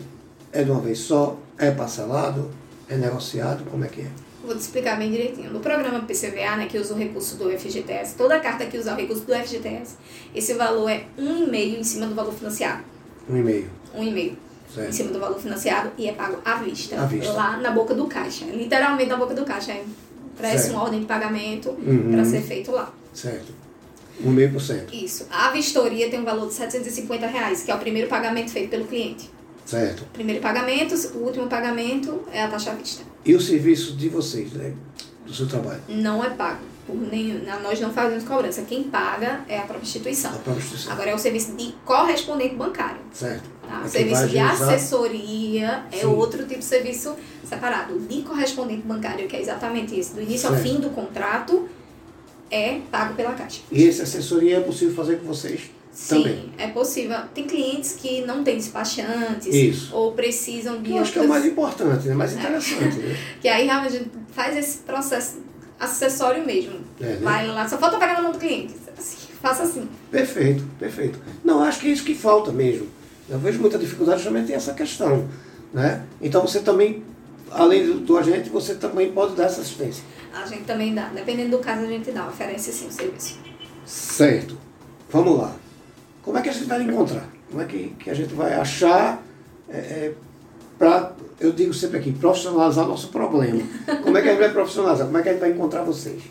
é 0.53 0.63
de 0.63 0.71
uma 0.71 0.79
vez 0.79 0.99
só? 0.99 1.37
É 1.57 1.71
parcelado? 1.71 2.49
É 2.87 2.95
negociado? 2.95 3.65
Como 3.69 3.83
é 3.83 3.87
que 3.89 4.01
é? 4.01 4.07
Vou 4.45 4.55
te 4.55 4.61
explicar 4.61 4.97
bem 4.97 5.11
direitinho. 5.11 5.51
No 5.51 5.59
programa 5.59 5.99
PCVA, 6.01 6.55
né, 6.55 6.67
que 6.69 6.77
usa 6.77 6.93
o 6.93 6.97
recurso 6.97 7.35
do 7.35 7.49
FGTS, 7.49 8.15
toda 8.15 8.39
carta 8.39 8.65
que 8.65 8.77
usar 8.77 8.93
o 8.93 8.97
recurso 8.97 9.23
do 9.23 9.33
FGTS, 9.33 9.95
esse 10.33 10.53
valor 10.53 10.87
é 10.89 11.05
um 11.17 11.43
e 11.43 11.49
meio 11.49 11.79
em 11.79 11.83
cima 11.83 12.05
do 12.05 12.13
valor 12.15 12.33
financiado. 12.33 12.83
Um 13.29 13.35
e-mail. 13.37 13.67
Um 13.93 14.03
e 14.03 14.11
meio 14.11 14.37
em 14.69 14.73
Certo. 14.75 14.91
cima 14.93 15.11
do 15.11 15.19
valor 15.19 15.39
financiado 15.39 15.91
e 15.97 16.07
é 16.07 16.13
pago 16.13 16.37
à 16.43 16.55
vista. 16.55 16.99
À 17.01 17.05
vista. 17.05 17.31
Lá 17.33 17.57
na 17.57 17.71
boca 17.71 17.93
do 17.93 18.07
caixa. 18.07 18.45
Literalmente 18.45 19.09
na 19.09 19.17
boca 19.17 19.33
do 19.33 19.43
caixa. 19.45 19.71
É 19.71 20.57
Certo. 20.57 20.71
uma 20.73 20.83
ordem 20.83 20.99
de 20.99 21.05
pagamento 21.05 21.69
Uhum. 21.69 22.11
para 22.11 22.25
ser 22.25 22.41
feito 22.41 22.71
lá. 22.71 22.93
Certo. 23.13 23.53
Um 24.23 24.31
meio 24.31 24.51
por 24.51 24.61
cento. 24.61 24.93
Isso. 24.93 25.27
A 25.29 25.49
vistoria 25.51 26.09
tem 26.09 26.19
um 26.19 26.25
valor 26.25 26.47
de 26.47 26.53
750 26.53 27.27
reais, 27.27 27.63
que 27.63 27.71
é 27.71 27.75
o 27.75 27.79
primeiro 27.79 28.07
pagamento 28.09 28.51
feito 28.51 28.69
pelo 28.69 28.85
cliente. 28.85 29.29
Certo. 29.65 30.03
Primeiro 30.13 30.41
pagamento, 30.41 30.93
o 31.15 31.19
último 31.19 31.47
pagamento 31.47 32.21
é 32.31 32.43
a 32.43 32.47
taxa 32.47 32.71
à 32.71 32.75
vista. 32.75 33.03
E 33.25 33.33
o 33.35 33.41
serviço 33.41 33.93
de 33.95 34.09
vocês, 34.09 34.51
né? 34.53 34.73
do 35.25 35.33
seu 35.33 35.47
trabalho? 35.47 35.81
Não 35.89 36.23
é 36.23 36.29
pago. 36.29 36.59
Por 36.85 36.95
nós 37.63 37.79
não 37.81 37.91
fazemos 37.91 38.23
cobrança. 38.23 38.61
Quem 38.61 38.83
paga 38.83 39.41
é 39.49 39.57
a 39.57 39.61
própria 39.61 39.81
instituição. 39.83 40.31
A 40.31 40.35
própria 40.35 40.61
instituição. 40.61 40.93
Agora 40.93 41.09
é 41.09 41.15
o 41.15 41.17
serviço 41.17 41.53
de 41.53 41.73
correspondente 41.83 42.55
bancário. 42.55 42.99
Certo. 43.11 43.49
Tá? 43.67 43.81
É 43.81 43.85
O 43.85 43.89
serviço 43.89 44.27
de 44.27 44.37
assessoria 44.37 45.83
é 45.91 45.97
Sim. 46.01 46.05
outro 46.07 46.45
tipo 46.45 46.59
de 46.59 46.65
serviço 46.65 47.15
separado. 47.43 47.97
De 47.99 48.21
correspondente 48.21 48.83
bancário, 48.83 49.27
que 49.27 49.35
é 49.35 49.41
exatamente 49.41 49.99
isso, 49.99 50.13
do 50.13 50.21
início 50.21 50.47
ao 50.47 50.55
Certo. 50.55 50.67
fim 50.67 50.79
do 50.79 50.89
contrato, 50.91 51.67
é 52.51 52.79
pago 52.91 53.15
pela 53.15 53.33
Caixa. 53.33 53.61
E 53.71 53.87
essa 53.87 54.03
assessoria 54.03 54.57
é 54.57 54.59
possível 54.61 54.93
fazer 54.93 55.17
com 55.19 55.25
vocês 55.25 55.61
Sim, 55.91 56.17
também. 56.21 56.51
é 56.59 56.67
possível. 56.67 57.17
Tem 57.33 57.45
clientes 57.45 57.93
que 57.93 58.21
não 58.21 58.43
têm 58.43 58.57
despachantes 58.57 59.47
Isso. 59.53 59.95
ou 59.95 60.11
precisam 60.11 60.81
de 60.81 60.91
Eu 60.91 60.99
acho 60.99 61.11
que 61.13 61.19
é 61.19 61.21
o 61.23 61.27
mais 61.27 61.45
importante, 61.45 62.07
né? 62.07 62.13
mais 62.13 62.33
interessante. 62.33 62.97
Né? 62.97 63.17
Que 63.41 63.47
aí 63.47 63.65
realmente 63.65 63.95
a 63.95 63.99
gente 63.99 64.11
faz 64.31 64.55
esse 64.55 64.77
processo 64.79 65.37
acessório 65.91 66.45
mesmo. 66.45 66.79
É, 66.99 67.05
né? 67.05 67.19
Vai 67.21 67.47
lá, 67.47 67.67
só 67.67 67.77
falta 67.77 67.97
pegar 67.97 68.15
na 68.15 68.21
mão 68.21 68.31
do 68.31 68.39
cliente. 68.39 68.75
Assim, 68.97 69.27
faça 69.41 69.63
assim. 69.63 69.89
Perfeito, 70.11 70.63
perfeito. 70.79 71.19
Não, 71.43 71.61
acho 71.61 71.79
que 71.79 71.87
é 71.87 71.91
isso 71.91 72.03
que 72.03 72.15
falta 72.15 72.51
mesmo. 72.51 72.87
Eu 73.29 73.39
vejo 73.39 73.59
muita 73.59 73.77
dificuldade 73.77 74.19
justamente 74.19 74.53
essa 74.53 74.73
questão. 74.73 75.27
Né? 75.73 76.03
Então 76.21 76.41
você 76.41 76.59
também, 76.59 77.03
além 77.51 77.85
do, 77.85 77.99
do 77.99 78.17
agente, 78.17 78.49
você 78.49 78.75
também 78.75 79.11
pode 79.11 79.35
dar 79.35 79.45
essa 79.45 79.61
assistência. 79.61 80.03
A 80.33 80.45
gente 80.45 80.63
também 80.63 80.93
dá. 80.93 81.09
Dependendo 81.09 81.57
do 81.57 81.59
caso, 81.59 81.83
a 81.83 81.87
gente 81.87 82.11
dá. 82.11 82.27
Oferece 82.27 82.71
sim 82.71 82.87
o 82.87 82.91
serviço. 82.91 83.39
Certo. 83.85 84.57
Vamos 85.09 85.37
lá. 85.37 85.55
Como 86.21 86.37
é 86.37 86.41
que 86.41 86.49
a 86.49 86.53
gente 86.53 86.65
vai 86.65 86.81
encontrar? 86.81 87.27
Como 87.49 87.61
é 87.61 87.65
que, 87.65 87.95
que 87.99 88.09
a 88.09 88.13
gente 88.13 88.33
vai 88.33 88.53
achar 88.53 89.21
é, 89.69 90.13
para, 90.77 91.13
eu 91.39 91.51
digo 91.51 91.73
sempre 91.73 91.97
aqui, 91.99 92.11
profissionalizar 92.11 92.87
nosso 92.87 93.07
problema? 93.09 93.61
Como 94.03 94.17
é 94.17 94.21
que 94.21 94.27
a 94.27 94.31
gente 94.31 94.39
vai 94.41 94.51
profissionalizar? 94.51 95.05
Como 95.07 95.17
é 95.17 95.21
que 95.23 95.29
a 95.29 95.31
gente 95.33 95.41
vai 95.41 95.51
encontrar 95.51 95.83
vocês? 95.83 96.21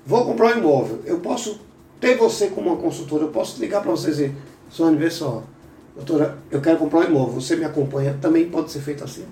vou 0.05 0.25
comprar 0.25 0.55
um 0.55 0.59
imóvel, 0.59 1.01
eu 1.05 1.19
posso 1.19 1.61
ter 2.01 2.17
você 2.17 2.49
como 2.49 2.71
uma 2.71 2.81
consultora, 2.81 3.25
eu 3.25 3.31
posso 3.31 3.61
ligar 3.61 3.83
para 3.83 3.91
você 3.91 4.09
e 4.09 4.11
dizer, 4.11 4.35
Sônia, 4.71 4.99
vê 4.99 5.11
só, 5.11 5.43
doutora, 5.95 6.39
eu 6.51 6.61
quero 6.61 6.79
comprar 6.79 7.01
um 7.01 7.05
imóvel, 7.05 7.41
você 7.41 7.57
me 7.57 7.65
acompanha, 7.65 8.17
também 8.21 8.49
pode 8.49 8.71
ser 8.71 8.81
feito 8.81 9.03
assim? 9.03 9.25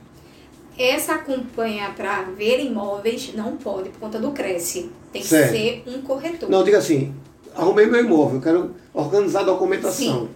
Essa 0.77 1.15
acompanha 1.15 1.91
para 1.91 2.23
ver 2.23 2.65
imóveis 2.65 3.33
não 3.35 3.57
pode 3.57 3.91
por 3.91 4.01
conta 4.01 4.19
do 4.19 4.33
Cresce. 4.33 4.91
Tem 5.13 5.23
que 5.23 5.29
Certo. 5.29 5.53
ser 5.53 5.85
um 5.87 6.03
corretor. 6.03 6.51
Não, 6.51 6.65
diga 6.65 6.79
assim, 6.79 7.15
arrumei 7.55 7.87
meu 7.87 8.01
imóvel, 8.01 8.37
eu 8.37 8.43
quero 8.43 8.75
organizar 8.93 9.41
a 9.41 9.45
documentação. 9.45 10.23
Sim. 10.23 10.29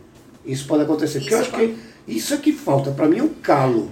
Isso 0.46 0.66
pode 0.68 0.84
acontecer, 0.84 1.18
porque 1.18 1.34
eu 1.34 1.40
Isso 1.40 1.50
acho 1.50 1.58
que 1.58 1.76
isso 2.08 2.34
é 2.34 2.38
que 2.38 2.52
falta, 2.52 2.90
para 2.90 3.06
mim 3.06 3.18
é 3.18 3.22
um 3.22 3.28
calo. 3.42 3.90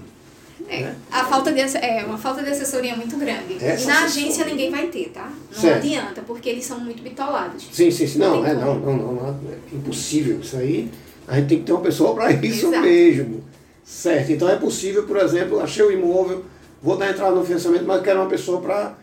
É, 0.68 0.80
né? 0.80 0.96
a 1.12 1.25
falta 1.25 1.52
de, 1.52 1.61
é 1.61 2.04
uma 2.04 2.18
falta 2.18 2.42
de 2.42 2.50
assessoria 2.50 2.96
muito 2.96 3.16
grande. 3.16 3.54
Essa 3.64 3.85
e 3.85 3.87
na 3.87 4.04
assessoria- 4.04 4.04
agência 4.26 4.44
ninguém 4.46 4.70
vai 4.70 4.88
ter, 4.88 5.11
tá? 5.11 5.30
Não 5.54 5.61
Certo. 5.61 5.76
adianta, 5.85 6.23
porque 6.26 6.49
eles 6.49 6.64
são 6.64 6.80
muito 6.80 7.02
bitolados. 7.04 7.68
Sim, 7.73 7.88
sim, 7.90 8.06
sim. 8.06 8.18
Não, 8.18 8.38
Não 8.38 8.46
é, 8.46 8.54
não, 8.54 8.75
não, 8.80 8.96
não, 8.96 9.12
não, 9.14 9.28
é 9.30 9.75
impossível. 9.76 10.40
Isso 10.40 10.56
aí, 10.56 10.90
a 11.28 11.37
gente 11.37 11.49
tem 11.49 11.58
que 11.61 11.64
ter 11.64 11.73
uma 11.73 11.82
pessoa 11.82 12.14
para 12.14 12.32
isso 12.32 12.66
Exato. 12.66 12.82
mesmo. 12.82 13.44
Certo. 13.85 14.32
Então 14.32 14.49
é 14.49 14.56
possível, 14.56 15.04
por 15.04 15.18
exemplo, 15.18 15.61
achei 15.61 15.85
o 15.85 15.92
imóvel, 15.92 16.44
vou 16.82 16.96
dar 16.96 17.11
entrada 17.11 17.37
no 17.37 17.44
financiamento, 17.44 17.85
mas 17.85 18.02
quero 18.02 18.18
uma 18.20 18.28
pessoa 18.28 18.61
para 18.61 18.94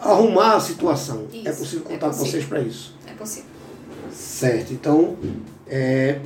arrumar 0.00 0.54
a 0.56 0.60
situação. 0.60 1.26
é 1.32 1.50
Isso, 1.50 1.58
possível 1.58 1.86
é 1.88 1.92
contar 1.94 2.06
com 2.10 2.12
possível. 2.12 2.30
vocês 2.30 2.44
para 2.44 2.60
isso. 2.60 2.94
É 3.08 3.12
possível. 3.14 3.48
Certo. 4.12 4.72
Então, 4.72 5.16
é, 5.66 6.20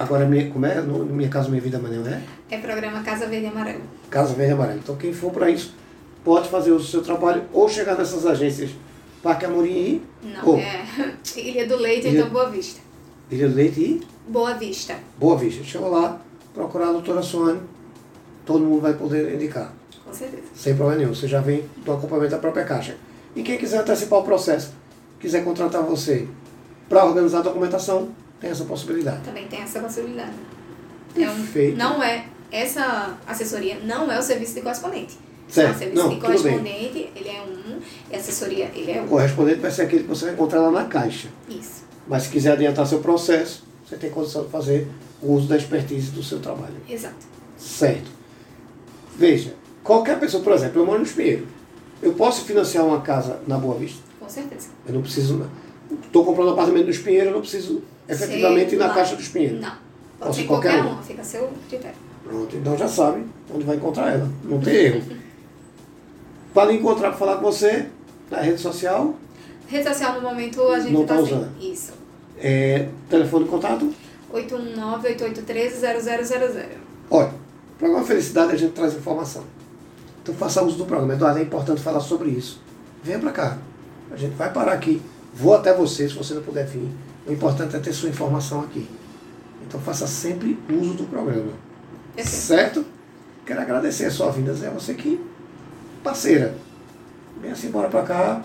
agora, 0.00 0.24
minha, 0.26 0.50
como 0.50 0.66
é? 0.66 0.80
No, 0.80 1.04
Minha 1.04 1.28
Casa 1.28 1.48
Minha 1.48 1.60
Vida 1.60 1.78
Manel, 1.78 2.06
é? 2.06 2.20
É 2.50 2.58
programa 2.58 3.02
Casa 3.02 3.26
Verde 3.26 3.46
e 3.46 3.48
Amarelo. 3.48 3.82
Casa 4.10 4.34
Verde 4.34 4.52
e 4.52 4.54
Amarelo. 4.54 4.78
Então, 4.82 4.96
quem 4.96 5.12
for 5.12 5.30
para 5.30 5.48
isso, 5.50 5.74
pode 6.24 6.48
fazer 6.48 6.72
o 6.72 6.80
seu 6.82 7.02
trabalho 7.02 7.44
ou 7.52 7.68
chegar 7.68 7.96
nessas 7.96 8.26
agências 8.26 8.70
Parque 9.22 9.44
Amorim 9.44 10.02
Não, 10.22 10.54
Oh. 10.54 10.56
é 10.56 10.84
Ilha 11.38 11.66
do 11.66 11.76
Leite, 11.76 12.08
Ilha- 12.08 12.20
então 12.20 12.30
Boa 12.30 12.48
Vista. 12.50 12.80
e 13.30 13.34
Ilha 13.36 13.48
do 13.48 13.54
Leite 13.54 13.80
e 13.80 14.00
Boa 14.30 14.54
Vista, 14.54 14.96
Boa 15.18 15.36
Vista. 15.36 15.62
Chega 15.62 15.86
lá, 15.86 16.20
procurar 16.54 16.88
a 16.88 16.92
doutora 16.92 17.22
Sônia, 17.22 17.60
todo 18.46 18.64
mundo 18.64 18.80
vai 18.80 18.94
poder 18.94 19.34
indicar, 19.34 19.72
com 20.04 20.12
certeza. 20.12 20.42
sem 20.54 20.74
problema 20.74 21.00
nenhum. 21.02 21.14
Você 21.14 21.28
já 21.28 21.40
vem 21.40 21.64
do 21.84 21.92
acompanhamento 21.92 22.32
da 22.32 22.38
própria 22.38 22.64
Caixa. 22.64 22.96
E 23.36 23.42
quem 23.42 23.56
quiser 23.58 23.80
antecipar 23.80 24.18
o 24.20 24.22
processo, 24.24 24.72
quiser 25.20 25.44
contratar 25.44 25.82
você 25.82 26.26
para 26.88 27.04
organizar 27.04 27.38
a 27.38 27.42
documentação, 27.42 28.08
tem 28.40 28.50
essa 28.50 28.64
possibilidade. 28.64 29.20
Também 29.22 29.46
tem 29.46 29.60
essa 29.60 29.80
possibilidade. 29.80 30.32
É 31.16 31.28
um, 31.28 31.34
Perfeito. 31.36 31.76
não 31.76 32.02
é, 32.02 32.26
essa 32.50 33.16
assessoria 33.26 33.78
não 33.84 34.10
é 34.10 34.18
o 34.18 34.22
serviço 34.22 34.54
de 34.54 34.62
correspondente. 34.62 35.18
Certo. 35.48 35.74
O 35.74 35.78
serviço 35.78 36.02
Não, 36.02 36.08
de 36.10 36.20
correspondente, 36.20 37.10
ele 37.16 37.28
é 37.28 37.42
um, 37.42 37.80
e 38.10 38.14
assessoria, 38.16 38.70
ele 38.72 38.92
é 38.92 39.00
O 39.00 39.04
um. 39.04 39.08
correspondente 39.08 39.58
vai 39.58 39.70
ser 39.72 39.82
aquele 39.82 40.04
que 40.04 40.08
você 40.08 40.26
vai 40.26 40.34
encontrar 40.34 40.60
lá 40.60 40.70
na 40.70 40.84
Caixa. 40.84 41.28
Isso. 41.48 41.82
Mas 42.06 42.22
se 42.24 42.28
quiser 42.30 42.52
adiantar 42.52 42.86
seu 42.86 43.00
processo, 43.00 43.64
você 43.84 43.96
tem 43.96 44.10
condição 44.10 44.44
de 44.44 44.50
fazer 44.50 44.86
o 45.20 45.32
uso 45.32 45.48
da 45.48 45.56
expertise 45.56 46.12
do 46.12 46.22
seu 46.22 46.38
trabalho. 46.38 46.76
Exato. 46.88 47.26
Certo. 47.58 48.08
Veja, 49.16 49.54
qualquer 49.82 50.18
pessoa, 50.20 50.42
por 50.42 50.52
exemplo, 50.52 50.80
eu 50.80 50.86
moro 50.86 50.98
no 51.00 51.04
Espinheiro. 51.04 51.46
Eu 52.00 52.12
posso 52.14 52.44
financiar 52.44 52.86
uma 52.86 53.00
casa 53.00 53.40
na 53.46 53.58
Boa 53.58 53.74
Vista? 53.74 54.00
Com 54.20 54.28
certeza. 54.28 54.68
Eu 54.86 54.94
não 54.94 55.02
preciso. 55.02 55.50
Estou 56.04 56.24
comprando 56.24 56.48
um 56.48 56.52
apartamento 56.52 56.84
no 56.84 56.90
Espinheiro, 56.90 57.26
eu 57.30 57.32
não 57.32 57.40
preciso 57.40 57.82
efetivamente 58.10 58.76
na. 58.76 58.88
Caixa 58.90 59.16
do 59.16 59.22
Espinheiro. 59.22 59.60
Não. 59.60 59.72
Pode 60.18 60.36
ser 60.36 60.44
qualquer 60.44 60.72
qualquer 60.74 60.90
um. 60.90 60.98
um, 60.98 61.02
fica 61.02 61.22
a 61.22 61.24
seu 61.24 61.50
critério. 61.68 61.96
Pronto, 62.24 62.56
então 62.56 62.76
já 62.76 62.86
sabe 62.88 63.24
onde 63.52 63.64
vai 63.64 63.76
encontrar 63.76 64.12
ela. 64.12 64.28
Não 64.44 64.60
tem 64.60 64.74
erro. 64.74 65.02
Para 66.52 66.72
encontrar, 66.72 67.10
para 67.10 67.18
falar 67.18 67.36
com 67.36 67.42
você, 67.42 67.86
na 68.30 68.40
rede 68.40 68.60
social, 68.60 69.14
Rede 69.68 69.84
social 69.88 70.14
no 70.14 70.20
momento 70.22 70.60
a 70.68 70.80
gente 70.80 70.92
Não 70.92 71.06
tá 71.06 71.14
tá 71.14 71.20
usando. 71.20 71.48
sem. 71.60 71.72
Isso. 71.72 71.92
é, 72.40 72.88
telefone 73.08 73.44
de 73.44 73.50
contato. 73.50 73.92
819-8813-0000. 74.34 76.64
Olha, 77.10 77.28
o 77.28 77.78
programa 77.78 78.04
Felicidade 78.04 78.52
a 78.52 78.56
gente 78.56 78.72
traz 78.72 78.94
informação. 78.94 79.44
Então 80.22 80.34
faça 80.34 80.62
uso 80.62 80.76
do 80.76 80.84
programa. 80.86 81.14
Eduardo, 81.14 81.38
é 81.38 81.42
importante 81.42 81.80
falar 81.80 82.00
sobre 82.00 82.30
isso. 82.30 82.60
Venha 83.02 83.18
para 83.18 83.32
cá. 83.32 83.58
A 84.12 84.16
gente 84.16 84.34
vai 84.34 84.52
parar 84.52 84.72
aqui. 84.72 85.00
Vou 85.34 85.54
até 85.54 85.74
você, 85.74 86.08
se 86.08 86.14
você 86.14 86.34
não 86.34 86.42
puder 86.42 86.66
vir. 86.66 86.88
O 87.26 87.32
importante 87.32 87.76
é 87.76 87.78
ter 87.78 87.92
sua 87.92 88.08
informação 88.08 88.60
aqui. 88.60 88.88
Então 89.66 89.80
faça 89.80 90.06
sempre 90.06 90.58
uso 90.70 90.94
do 90.94 91.04
programa. 91.04 91.52
Certo? 92.18 92.84
Quero 93.46 93.60
agradecer 93.60 94.06
a 94.06 94.10
sua 94.10 94.30
vinda, 94.30 94.52
Zé. 94.52 94.70
Você 94.70 94.94
que 94.94 95.20
parceira. 96.02 96.54
Venha 97.40 97.52
assim, 97.52 97.70
bora 97.70 97.88
para 97.88 98.02
cá. 98.02 98.42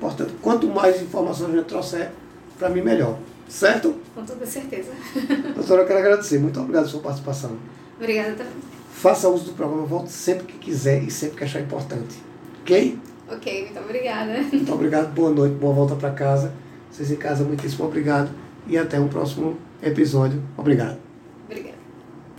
Portanto, 0.00 0.34
quanto 0.40 0.66
mais 0.68 1.02
informação 1.02 1.48
a 1.48 1.50
gente 1.50 1.64
trouxer, 1.64 2.10
para 2.58 2.68
mim 2.68 2.82
melhor. 2.82 3.18
Certo? 3.48 3.96
Com 4.14 4.24
toda 4.24 4.46
certeza. 4.46 4.92
Doutora, 5.54 5.82
eu 5.82 5.86
quero 5.86 5.98
agradecer. 5.98 6.38
Muito 6.38 6.60
obrigado 6.60 6.82
pela 6.82 6.92
sua 6.92 7.00
participação. 7.00 7.56
Obrigada 7.96 8.32
também. 8.32 8.52
Faça 8.92 9.28
uso 9.28 9.44
do 9.44 9.52
programa, 9.52 9.86
volte 9.86 10.10
sempre 10.10 10.46
que 10.46 10.58
quiser 10.58 11.02
e 11.02 11.10
sempre 11.10 11.36
que 11.38 11.44
achar 11.44 11.60
importante. 11.60 12.16
Ok? 12.62 12.98
Ok, 13.30 13.64
muito 13.64 13.78
obrigada. 13.80 14.40
Muito 14.52 14.72
obrigado, 14.72 15.14
boa 15.14 15.30
noite, 15.30 15.54
boa 15.56 15.74
volta 15.74 15.94
para 15.96 16.10
casa. 16.10 16.52
Vocês 16.90 17.10
em 17.10 17.16
casa, 17.16 17.44
muitíssimo 17.44 17.84
obrigado 17.84 18.30
e 18.66 18.78
até 18.78 18.98
um 18.98 19.08
próximo 19.08 19.58
episódio. 19.82 20.42
Obrigado. 20.56 21.07